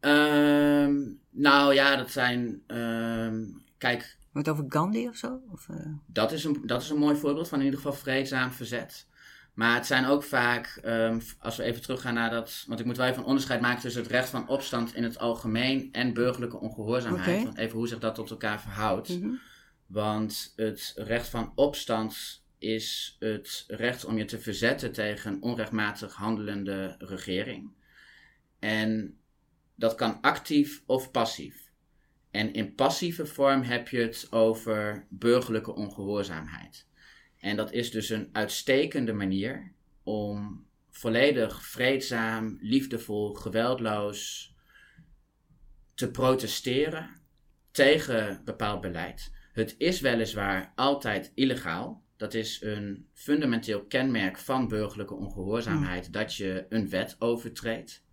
[0.00, 2.62] Um, nou ja, dat zijn.
[2.66, 4.16] Um, kijk.
[4.32, 5.40] Wordt over Gandhi of zo?
[5.52, 5.76] Of, uh...
[6.06, 9.06] dat, is een, dat is een mooi voorbeeld van in ieder geval vreedzaam verzet.
[9.54, 12.64] Maar het zijn ook vaak, um, als we even teruggaan naar dat.
[12.66, 15.18] Want ik moet wel even een onderscheid maken tussen het recht van opstand in het
[15.18, 17.46] algemeen en burgerlijke ongehoorzaamheid.
[17.46, 17.64] Okay.
[17.64, 19.08] Even hoe zich dat tot elkaar verhoudt.
[19.08, 19.40] Mm -hmm.
[19.86, 26.14] Want het recht van opstand is het recht om je te verzetten tegen een onrechtmatig
[26.14, 27.70] handelende regering.
[28.58, 29.18] En
[29.74, 31.72] dat kan actief of passief.
[32.30, 36.88] En in passieve vorm heb je het over burgerlijke ongehoorzaamheid.
[37.38, 39.72] En dat is dus een uitstekende manier
[40.02, 44.52] om volledig vreedzaam, liefdevol, geweldloos
[45.94, 47.22] te protesteren
[47.70, 49.32] tegen bepaald beleid.
[49.52, 52.02] Het is weliswaar altijd illegaal.
[52.16, 58.03] Dat is een fundamenteel kenmerk van burgerlijke ongehoorzaamheid dat je een wet overtreedt.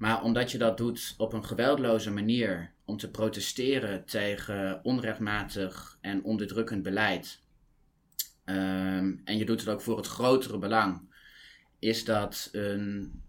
[0.00, 6.24] Maar omdat je dat doet op een geweldloze manier om te protesteren tegen onrechtmatig en
[6.24, 7.40] onderdrukkend beleid,
[8.44, 11.14] ehm, en je doet het ook voor het grotere belang,
[11.78, 13.22] is dat een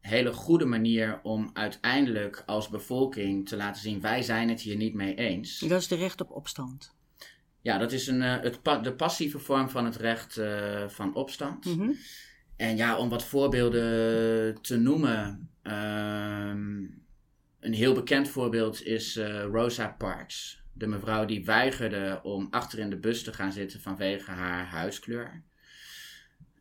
[0.00, 4.94] hele goede manier om uiteindelijk als bevolking te laten zien: wij zijn het hier niet
[4.94, 5.58] mee eens.
[5.58, 6.94] Dat is de recht op opstand.
[7.60, 11.14] Ja, dat is een, uh, het pa de passieve vorm van het recht uh, van
[11.14, 11.64] opstand.
[11.64, 11.96] Mm -hmm.
[12.56, 15.50] En ja, om wat voorbeelden te noemen.
[15.62, 17.04] Um,
[17.60, 20.62] een heel bekend voorbeeld is uh, Rosa Parks.
[20.72, 25.42] De mevrouw die weigerde om achter in de bus te gaan zitten vanwege haar huiskleur.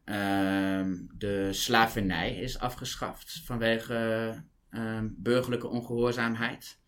[0.05, 4.33] Um, de slavernij is afgeschaft vanwege
[4.71, 6.79] um, burgerlijke ongehoorzaamheid.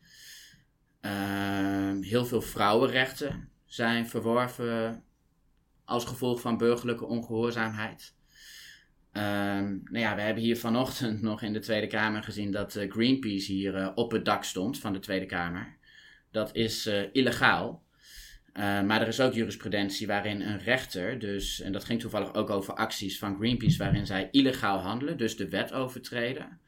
[2.02, 5.04] Heel veel vrouwenrechten zijn verworven
[5.86, 8.16] als gevolg van burgerlijke ongehoorzaamheid.
[9.20, 13.52] Nou ja, we hebben hier vanochtend nog in de Tweede Kamer gezien dat uh, Greenpeace
[13.52, 15.76] hier uh, op het dak stond van de Tweede Kamer.
[16.32, 17.86] Dat is uh, illegaal.
[18.54, 22.50] Uh, maar er is ook jurisprudentie waarin een rechter, dus, en dat ging toevallig ook
[22.50, 26.60] over acties van Greenpeace, waarin zij illegaal handelen, dus de wet overtreden.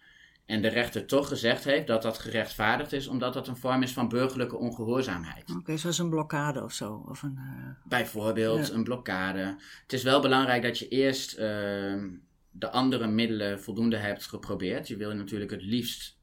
[0.46, 3.94] En de rechter toch gezegd heeft dat dat gerechtvaardigd is, omdat dat een vorm is
[3.94, 5.50] van burgerlijke ongehoorzaamheid.
[5.50, 7.06] Oké, okay, zoals een blokkade of zo?
[7.08, 7.40] Of een.
[7.84, 8.74] Bijvoorbeeld ja.
[8.74, 9.56] een blokkade.
[9.82, 12.04] Het is wel belangrijk dat je eerst uh,
[12.60, 14.88] de andere middelen voldoende hebt geprobeerd.
[14.88, 16.18] Je wil natuurlijk het liefst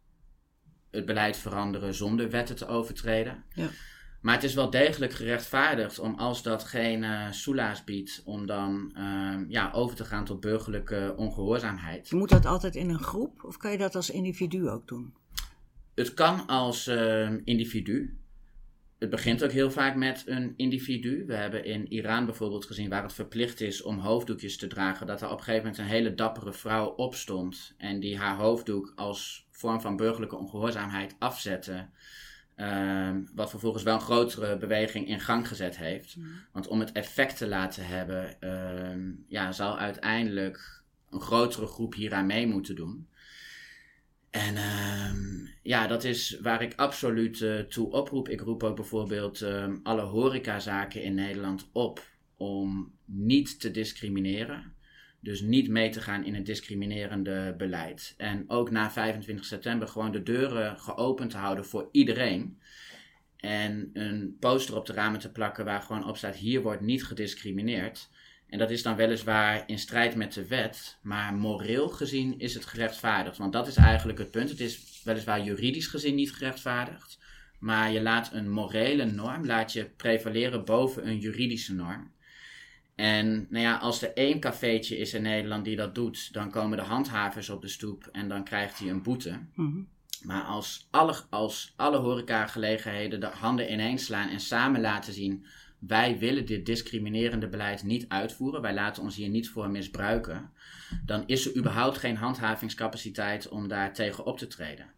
[0.90, 3.44] het beleid veranderen zonder wetten te overtreden.
[3.54, 3.68] Ja.
[4.20, 8.92] Maar het is wel degelijk gerechtvaardigd om als dat geen uh, soelaas biedt, om dan
[8.98, 12.12] uh, ja, over te gaan tot burgerlijke ongehoorzaamheid.
[12.12, 15.14] Moet dat altijd in een groep of kan je dat als individu ook doen?
[15.94, 18.18] Het kan als uh, individu.
[18.98, 21.24] Het begint ook heel vaak met een individu.
[21.26, 25.20] We hebben in Iran bijvoorbeeld gezien waar het verplicht is om hoofddoekjes te dragen, dat
[25.20, 29.46] er op een gegeven moment een hele dappere vrouw opstond en die haar hoofddoek als
[29.50, 31.86] vorm van burgerlijke ongehoorzaamheid afzette.
[32.56, 36.16] Um, wat vervolgens wel een grotere beweging in gang gezet heeft.
[36.16, 36.26] Mm.
[36.52, 38.36] Want om het effect te laten hebben,
[38.90, 43.08] um, ja, zal uiteindelijk een grotere groep hieraan mee moeten doen.
[44.36, 48.28] En um, ja, dat is waar ik absoluut uh, toe oproep.
[48.28, 49.44] Ik roep ook bijvoorbeeld
[49.82, 52.06] alle horecazaken in Nederland op
[52.36, 54.74] om niet te discrimineren.
[55.20, 58.14] Dus niet mee te gaan in het discriminerende beleid.
[58.16, 62.58] En ook na 25 september gewoon de deuren geopend te houden voor iedereen.
[63.36, 67.04] En een poster op de ramen te plakken waar gewoon op staat: hier wordt niet
[67.04, 68.10] gediscrimineerd.
[68.48, 72.66] En dat is dan weliswaar in strijd met de wet, maar moreel gezien is het
[72.66, 73.38] gerechtvaardigd.
[73.38, 74.48] Want dat is eigenlijk het punt.
[74.48, 77.18] Het is weliswaar juridisch gezien niet gerechtvaardigd.
[77.58, 82.14] Maar je laat een morele norm laat je prevaleren boven een juridische norm.
[82.94, 86.78] En nou ja, als er één cafeetje is in Nederland die dat doet, dan komen
[86.78, 89.40] de handhavers op de stoep en dan krijgt hij een boete.
[89.54, 89.88] Mm-hmm.
[90.22, 95.46] Maar als alle, als alle horecagelegenheden de handen ineens slaan en samen laten zien,
[95.78, 100.50] wij willen dit discriminerende beleid niet uitvoeren, wij laten ons hier niet voor misbruiken,
[101.04, 104.94] dan is er überhaupt geen handhavingscapaciteit om daar tegen op te treden.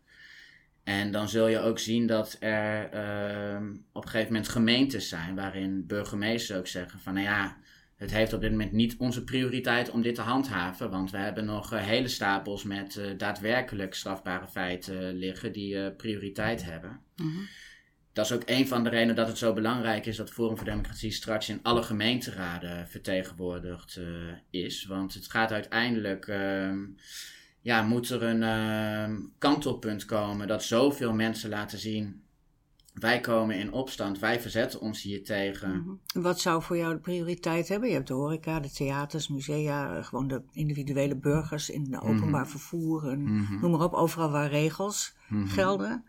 [0.84, 5.34] En dan zul je ook zien dat er uh, op een gegeven moment gemeentes zijn
[5.34, 7.56] waarin burgemeesters ook zeggen van nou ja,
[7.96, 11.44] het heeft op dit moment niet onze prioriteit om dit te handhaven, want we hebben
[11.44, 17.00] nog hele stapels met uh, daadwerkelijk strafbare feiten liggen die uh, prioriteit hebben.
[17.16, 17.46] Mm-hmm.
[18.18, 20.66] Dat is ook een van de redenen dat het zo belangrijk is dat Forum voor
[20.66, 24.00] Democratie straks in alle gemeenteraden vertegenwoordigd
[24.50, 24.86] is.
[24.86, 26.78] Want het gaat uiteindelijk, ehm,
[27.60, 32.22] ja, moet er een ehm, kantelpunt komen dat zoveel mensen laten zien
[32.92, 35.68] wij komen in opstand, wij verzetten ons hier tegen.
[35.68, 36.22] Mm-hmm.
[36.22, 37.88] Wat zou voor jou de prioriteit hebben?
[37.88, 42.46] Je hebt de horeca, de theaters, musea, gewoon de individuele burgers in het openbaar Mm-hmm.
[42.46, 43.08] vervoer.
[43.08, 43.22] En
[43.60, 46.04] Noem maar op, overal waar regels gelden.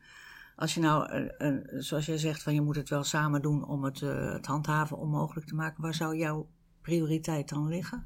[0.60, 3.68] Als je nou, uh, uh, zoals jij zegt, van je moet het wel samen doen
[3.68, 5.82] om het, uh, het handhaven onmogelijk te maken.
[5.82, 6.50] Waar zou jouw
[6.82, 8.06] prioriteit dan liggen?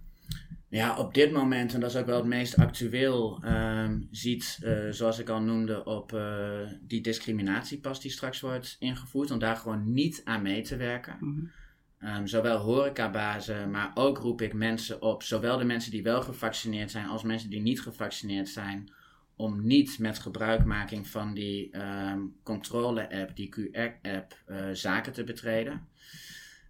[0.67, 4.89] Ja, op dit moment, en dat is ook wel het meest actueel, um, ziet, uh,
[4.89, 9.93] zoals ik al noemde, op uh, die discriminatiepas die straks wordt ingevoerd, om daar gewoon
[9.93, 11.17] niet aan mee te werken.
[11.19, 11.51] Mm-hmm.
[11.99, 16.91] Um, zowel horecabazen, maar ook roep ik mensen op, zowel de mensen die wel gevaccineerd
[16.91, 18.93] zijn als mensen die niet gevaccineerd zijn,
[19.35, 25.87] om niet met gebruikmaking van die ehm, controle-app, die QR-app, eh, zaken te betreden.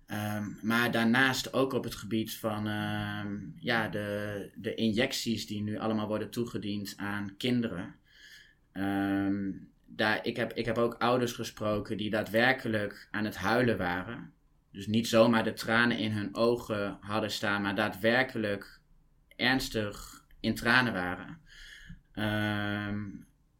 [0.05, 5.77] Ehm, maar daarnaast ook op het gebied van ehm, ja, de, de injecties die nu
[5.79, 7.95] allemaal worden toegediend aan kinderen.
[9.85, 14.33] daar, ik, heb, ik heb ook ouders gesproken die daadwerkelijk aan het huilen waren.
[14.71, 18.79] Dus niet zomaar de tranen in hun ogen hadden staan, maar daadwerkelijk
[19.35, 21.41] ernstig in tranen waren.
[22.13, 22.99] Ehm,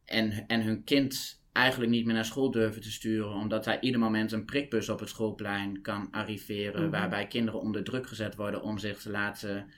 [0.06, 4.00] en, en hun kind eigenlijk niet meer naar school durven te sturen, omdat daar ieder
[4.00, 6.92] moment een prikbus op het schoolplein kan arriveren, mhm.
[6.92, 9.72] waarbij kinderen onder druk gezet worden om zich te laten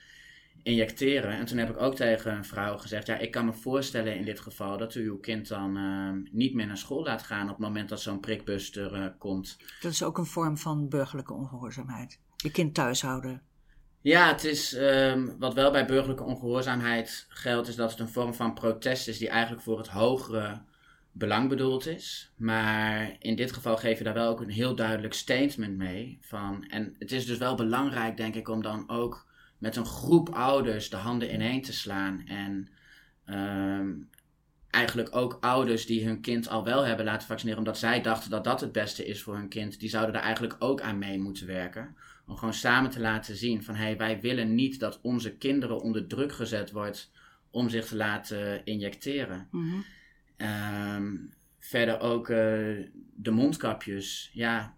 [0.63, 1.32] injecteren.
[1.32, 4.26] En toen heb ik ook tegen een vrouw gezegd: Ja, ik kan me voorstellen in
[4.26, 7.57] dit geval dat u uw kind dan ehm, niet meer naar school laat gaan op
[7.57, 9.57] het moment dat zo'n prikbus er uh, komt.
[9.82, 12.19] Dat is ook een vorm van burgerlijke ongehoorzaamheid.
[12.36, 13.41] Je kind thuis houden.
[14.05, 18.33] Ja, het is ehm, wat wel bij burgerlijke ongehoorzaamheid geldt, is dat het een vorm
[18.33, 20.61] van protest is die eigenlijk voor het hogere
[21.11, 22.31] belang bedoeld is.
[22.35, 26.17] Maar in dit geval geef je daar wel ook een heel duidelijk statement mee.
[26.21, 29.27] Van, en het is dus wel belangrijk, denk ik, om dan ook
[29.57, 32.27] met een groep ouders de handen ineen te slaan.
[32.27, 32.69] En
[33.25, 33.91] ehm,
[34.69, 38.43] eigenlijk ook ouders die hun kind al wel hebben laten vaccineren, omdat zij dachten dat
[38.43, 41.47] dat het beste is voor hun kind, die zouden er eigenlijk ook aan mee moeten
[41.47, 41.95] werken.
[42.28, 46.07] Om gewoon samen te laten zien van hey, wij willen niet dat onze kinderen onder
[46.07, 47.11] druk gezet wordt
[47.49, 49.47] om zich te laten injecteren.
[49.51, 49.80] Mhm.
[50.38, 51.15] Ehm,
[51.59, 52.38] verder ook uh,
[53.15, 54.30] de mondkapjes.
[54.34, 54.76] Ja,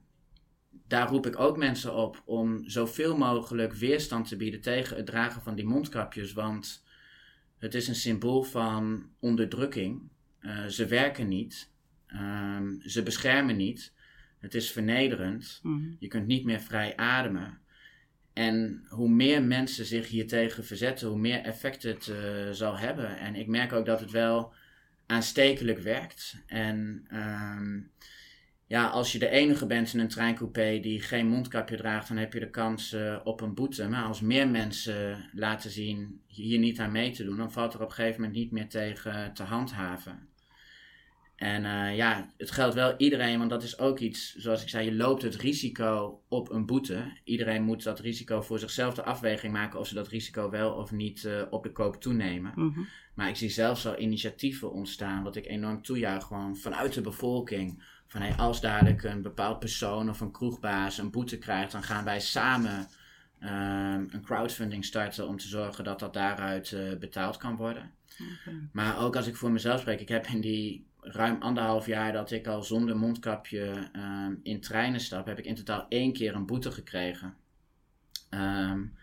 [0.87, 5.41] daar roep ik ook mensen op om zoveel mogelijk weerstand te bieden tegen het dragen
[5.41, 6.33] van die mondkapjes.
[6.33, 6.83] Want
[7.57, 10.09] het is een symbool van onderdrukking.
[10.41, 11.71] Uh, ze werken niet.
[12.07, 13.93] Um, ze beschermen niet.
[14.47, 15.59] Het is vernederend.
[15.63, 15.93] Mhm.
[15.99, 17.59] Je kunt niet meer vrij ademen.
[18.33, 23.17] En hoe meer mensen zich hiertegen verzetten, hoe meer effect het uh, zal hebben.
[23.17, 24.53] En ik merk ook dat het wel
[25.05, 26.43] aanstekelijk werkt.
[26.45, 27.91] En um,
[28.65, 32.33] ja, als je de enige bent in een treincoupé die geen mondkapje draagt, dan heb
[32.33, 33.87] je de kans uh, op een boete.
[33.87, 37.81] Maar als meer mensen laten zien hier niet aan mee te doen, dan valt er
[37.81, 40.27] op een gegeven moment niet meer tegen te handhaven.
[41.37, 44.85] En uh, ja, het geldt wel iedereen, want dat is ook iets, zoals ik zei,
[44.85, 47.11] je loopt het risico op een boete.
[47.23, 50.91] Iedereen moet dat risico voor zichzelf de afweging maken of ze dat risico wel of
[50.91, 52.51] niet uh, op de koop toenemen.
[52.55, 57.01] Mm Maar ik zie zelfs al initiatieven ontstaan, wat ik enorm toejuich, gewoon vanuit de
[57.01, 57.83] bevolking.
[58.07, 62.03] Van hey, als dadelijk een bepaald persoon of een kroegbaas een boete krijgt, dan gaan
[62.03, 62.87] wij samen
[63.43, 67.91] um, een crowdfunding starten om te zorgen dat dat daaruit uh, betaald kan worden.
[68.41, 68.59] Okay.
[68.71, 72.31] Maar ook als ik voor mezelf spreek, ik heb in die ruim anderhalf jaar dat
[72.31, 76.45] ik al zonder mondkapje um, in treinen stap, heb ik in totaal één keer een
[76.45, 77.35] boete gekregen.
[78.29, 78.95] Um,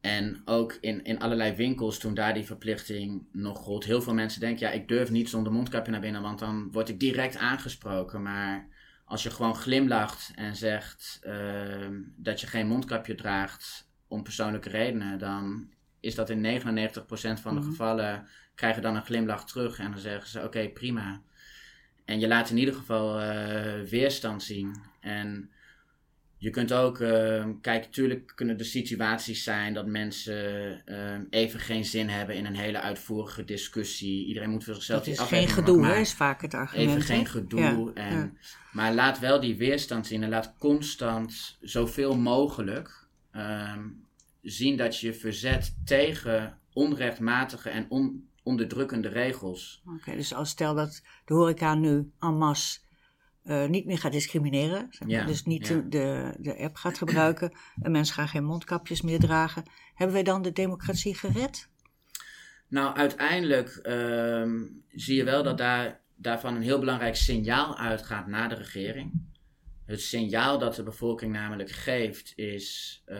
[0.00, 3.84] en ook in, in allerlei winkels, toen daar die verplichting nog gold.
[3.84, 6.88] Heel veel mensen denken, ja, ik durf niet zonder mondkapje naar binnen, want dan word
[6.88, 8.22] ik direct aangesproken.
[8.22, 8.68] Maar
[9.04, 15.18] als je gewoon glimlacht en zegt uh, dat je geen mondkapje draagt om persoonlijke redenen,
[15.18, 16.62] dan is dat in 99%
[17.40, 17.68] van de mhm.
[17.68, 18.26] gevallen
[18.60, 21.20] krijgen dan een glimlach terug en dan zeggen ze: Oké, prima.
[22.04, 24.76] En je laat in ieder geval uh, weerstand zien.
[25.00, 25.50] En
[26.36, 31.84] je kunt ook, uh, kijk, natuurlijk kunnen er situaties zijn dat mensen uh, even geen
[31.84, 34.26] zin hebben in een hele uitvoerige discussie.
[34.26, 35.04] Iedereen moet voor zichzelf.
[35.04, 36.90] Het is geen gedoe, hè, is vaak het argument.
[36.90, 37.92] Even geen gedoe.
[37.94, 38.38] en,
[38.72, 44.06] Maar laat wel die weerstand zien en laat constant zoveel mogelijk um,
[44.42, 49.82] zien dat je verzet tegen onrechtmatige en on onderdrukkende regels.
[49.96, 52.80] Oké, dus als stel dat de horeca nu en masse
[53.44, 57.90] uh, niet meer gaat discrimineren, zeg maar, dus niet de, de app gaat gebruiken en
[57.90, 59.62] mensen gaan geen mondkapjes meer dragen,
[59.94, 61.68] hebben wij dan de democratie gered?
[62.68, 64.52] Nou, uiteindelijk uh,
[64.88, 69.28] zie je wel dat daar, daarvan een heel belangrijk signaal uitgaat naar de regering.
[69.84, 73.18] Het signaal dat de bevolking namelijk geeft is: uh,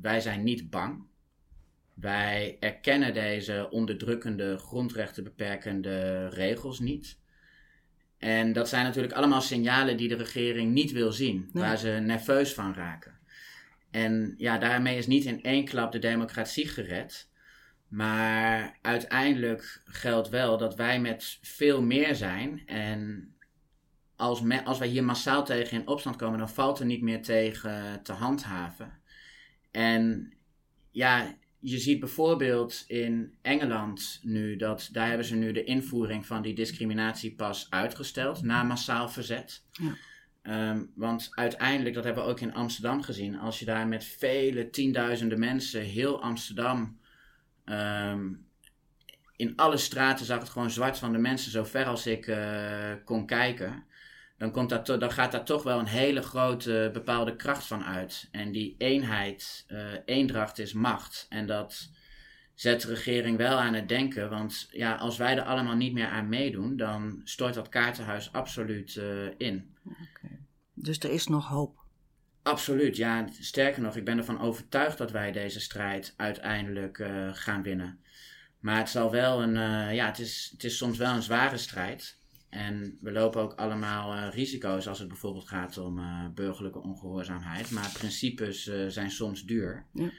[0.00, 1.06] wij zijn niet bang.
[2.00, 7.18] Wij erkennen deze onderdrukkende, grondrechten beperkende regels niet.
[8.18, 12.54] En dat zijn natuurlijk allemaal signalen die de regering niet wil zien, waar ze nerveus
[12.54, 13.18] van raken.
[13.90, 17.30] En ja, daarmee is niet in één klap de democratie gered.
[17.88, 22.62] Maar uiteindelijk geldt wel dat wij met veel meer zijn.
[22.66, 23.32] En
[24.16, 28.02] als, als wij hier massaal tegen in opstand komen, dan valt er niet meer tegen
[28.02, 29.00] te handhaven.
[29.70, 30.32] En
[30.90, 36.42] ja, je ziet bijvoorbeeld in Engeland nu dat daar hebben ze nu de invoering van
[36.42, 39.64] die discriminatiepas uitgesteld na massaal verzet.
[39.72, 39.94] Ja.
[40.42, 44.70] Ehm, want uiteindelijk, dat hebben we ook in Amsterdam gezien, als je daar met vele
[44.70, 46.98] tienduizenden mensen heel Amsterdam
[47.64, 48.46] um,
[49.36, 52.36] in alle straten zag het gewoon zwart van de mensen, zo ver als ik
[53.04, 53.84] kon kijken
[54.38, 58.28] dan, komt dat dan gaat daar toch wel een hele grote bepaalde kracht van uit.
[58.30, 61.26] En die eenheid, uh, eendracht is macht.
[61.28, 61.90] En dat
[62.54, 64.30] zet de regering wel aan het denken.
[64.30, 68.94] Want ja, als wij er allemaal niet meer aan meedoen, dan stort dat kaartenhuis absoluut
[68.94, 69.04] uh,
[69.36, 69.76] in.
[69.84, 70.38] Okay.
[70.74, 71.76] Dus er is nog hoop.
[72.42, 73.28] Absoluut, ja.
[73.40, 78.00] Sterker nog, ik ben ervan overtuigd dat wij deze strijd uiteindelijk uh, gaan winnen.
[78.58, 79.54] Maar het zal wel een,
[79.94, 82.17] ja, het is, het is soms wel een zware strijd.
[82.48, 87.70] En we lopen ook allemaal uh, risico's als het bijvoorbeeld gaat om uh, burgerlijke ongehoorzaamheid.
[87.70, 89.84] Maar principes uh, zijn soms duur.
[89.92, 90.10] Ja.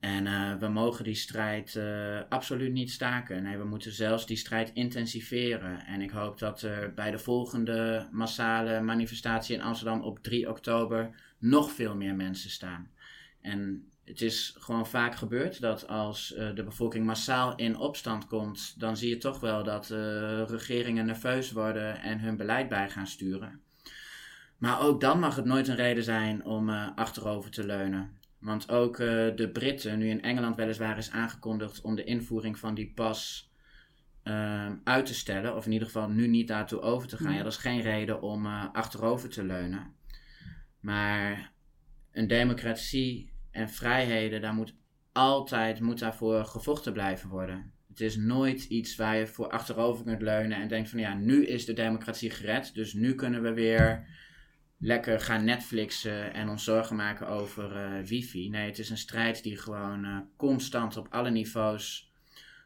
[0.00, 1.80] En we mogen die strijd
[2.28, 3.42] absoluut niet staken.
[3.42, 5.86] Nee, we moeten zelfs die strijd intensiveren.
[5.86, 11.10] En ik hoop dat er bij de volgende massale manifestatie in Amsterdam op 3 oktober
[11.38, 12.90] nog veel meer mensen staan.
[13.40, 18.80] En het is gewoon vaak gebeurd dat als uh, de bevolking massaal in opstand komt,
[18.80, 19.98] dan zie je toch wel dat uh,
[20.46, 23.60] regeringen nerveus worden en hun beleid bij gaan sturen.
[24.56, 28.16] Maar ook dan mag het nooit een reden zijn om uh, achterover te leunen.
[28.38, 32.92] Want ook de Britten, nu in Engeland weliswaar is aangekondigd om de invoering van die
[32.94, 33.50] pas
[34.84, 37.52] uit te stellen, of in ieder geval nu niet daartoe over te gaan, ja, dat
[37.52, 39.94] is geen reden om achterover te leunen.
[40.80, 41.52] Maar
[42.12, 44.74] een democratie en vrijheden, daar moet
[45.12, 47.72] altijd moet daarvoor gevochten blijven worden.
[47.88, 51.46] Het is nooit iets waar je voor achterover kunt leunen en denkt van ja, nu
[51.46, 54.06] is de democratie gered, dus nu kunnen we weer
[54.78, 58.48] lekker gaan Netflixen en ons zorgen maken over uh, wifi.
[58.48, 62.12] Nee, het is een strijd die gewoon uh, constant op alle niveaus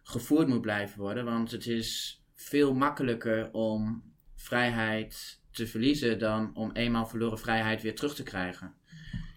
[0.03, 4.03] gevoerd moet blijven worden, want het is veel makkelijker om
[4.34, 8.74] vrijheid te verliezen dan om eenmaal verloren vrijheid weer terug te krijgen.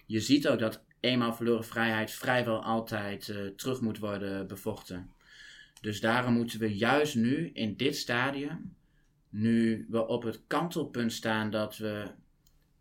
[0.05, 5.09] Je ziet ook dat eenmaal verloren vrijheid vrijwel altijd uh, terug moet worden bevochten.
[5.81, 8.75] Dus daarom moeten we juist nu, in dit stadium,
[9.29, 12.11] nu we op het kantelpunt staan dat we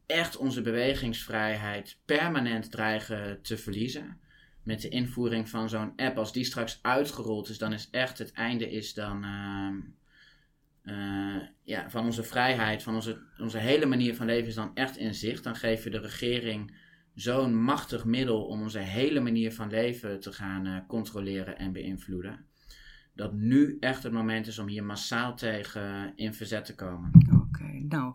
[0.06, 4.18] echt onze bewegingsvrijheid permanent dreigen te verliezen.
[4.62, 8.32] Met de invoering van zo'n app, als die straks uitgerold is, dan is echt het
[8.32, 9.74] einde is dan, uh,
[10.94, 14.96] uh, ja, van onze vrijheid, van onze, onze hele manier van leven is dan echt
[14.96, 15.44] in zicht.
[15.44, 16.76] Dan geef je de regering
[17.14, 22.46] zo'n machtig middel om onze hele manier van leven te gaan uh, controleren en beïnvloeden.
[23.14, 27.10] Dat nu echt het moment is om hier massaal tegen in verzet te komen.
[27.32, 28.14] Oké, nou,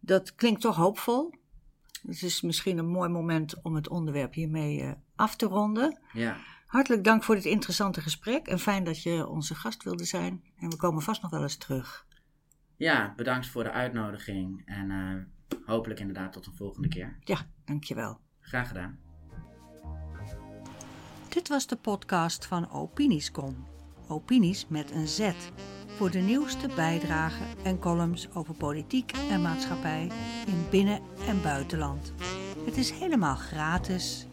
[0.00, 1.34] dat klinkt toch hoopvol.
[2.06, 5.98] Het is misschien een mooi moment om het onderwerp hiermee uh, af te ronden.
[6.12, 6.36] Ja.
[6.66, 10.42] Hartelijk dank voor dit interessante gesprek en fijn dat je onze gast wilde zijn.
[10.58, 12.06] En we komen vast nog wel eens terug.
[12.76, 17.18] Ja, bedankt voor de uitnodiging en uh, hopelijk inderdaad tot een volgende keer.
[17.24, 18.20] Ja, dankjewel.
[18.50, 18.98] Graag gedaan.
[21.28, 23.66] Dit was de podcast van Opiniescom.
[24.08, 25.32] Opinies met een Z.
[25.86, 30.10] Voor de nieuwste bijdragen en columns over politiek en maatschappij
[30.46, 32.12] in binnen- en buitenland.
[32.64, 34.26] Het is helemaal gratis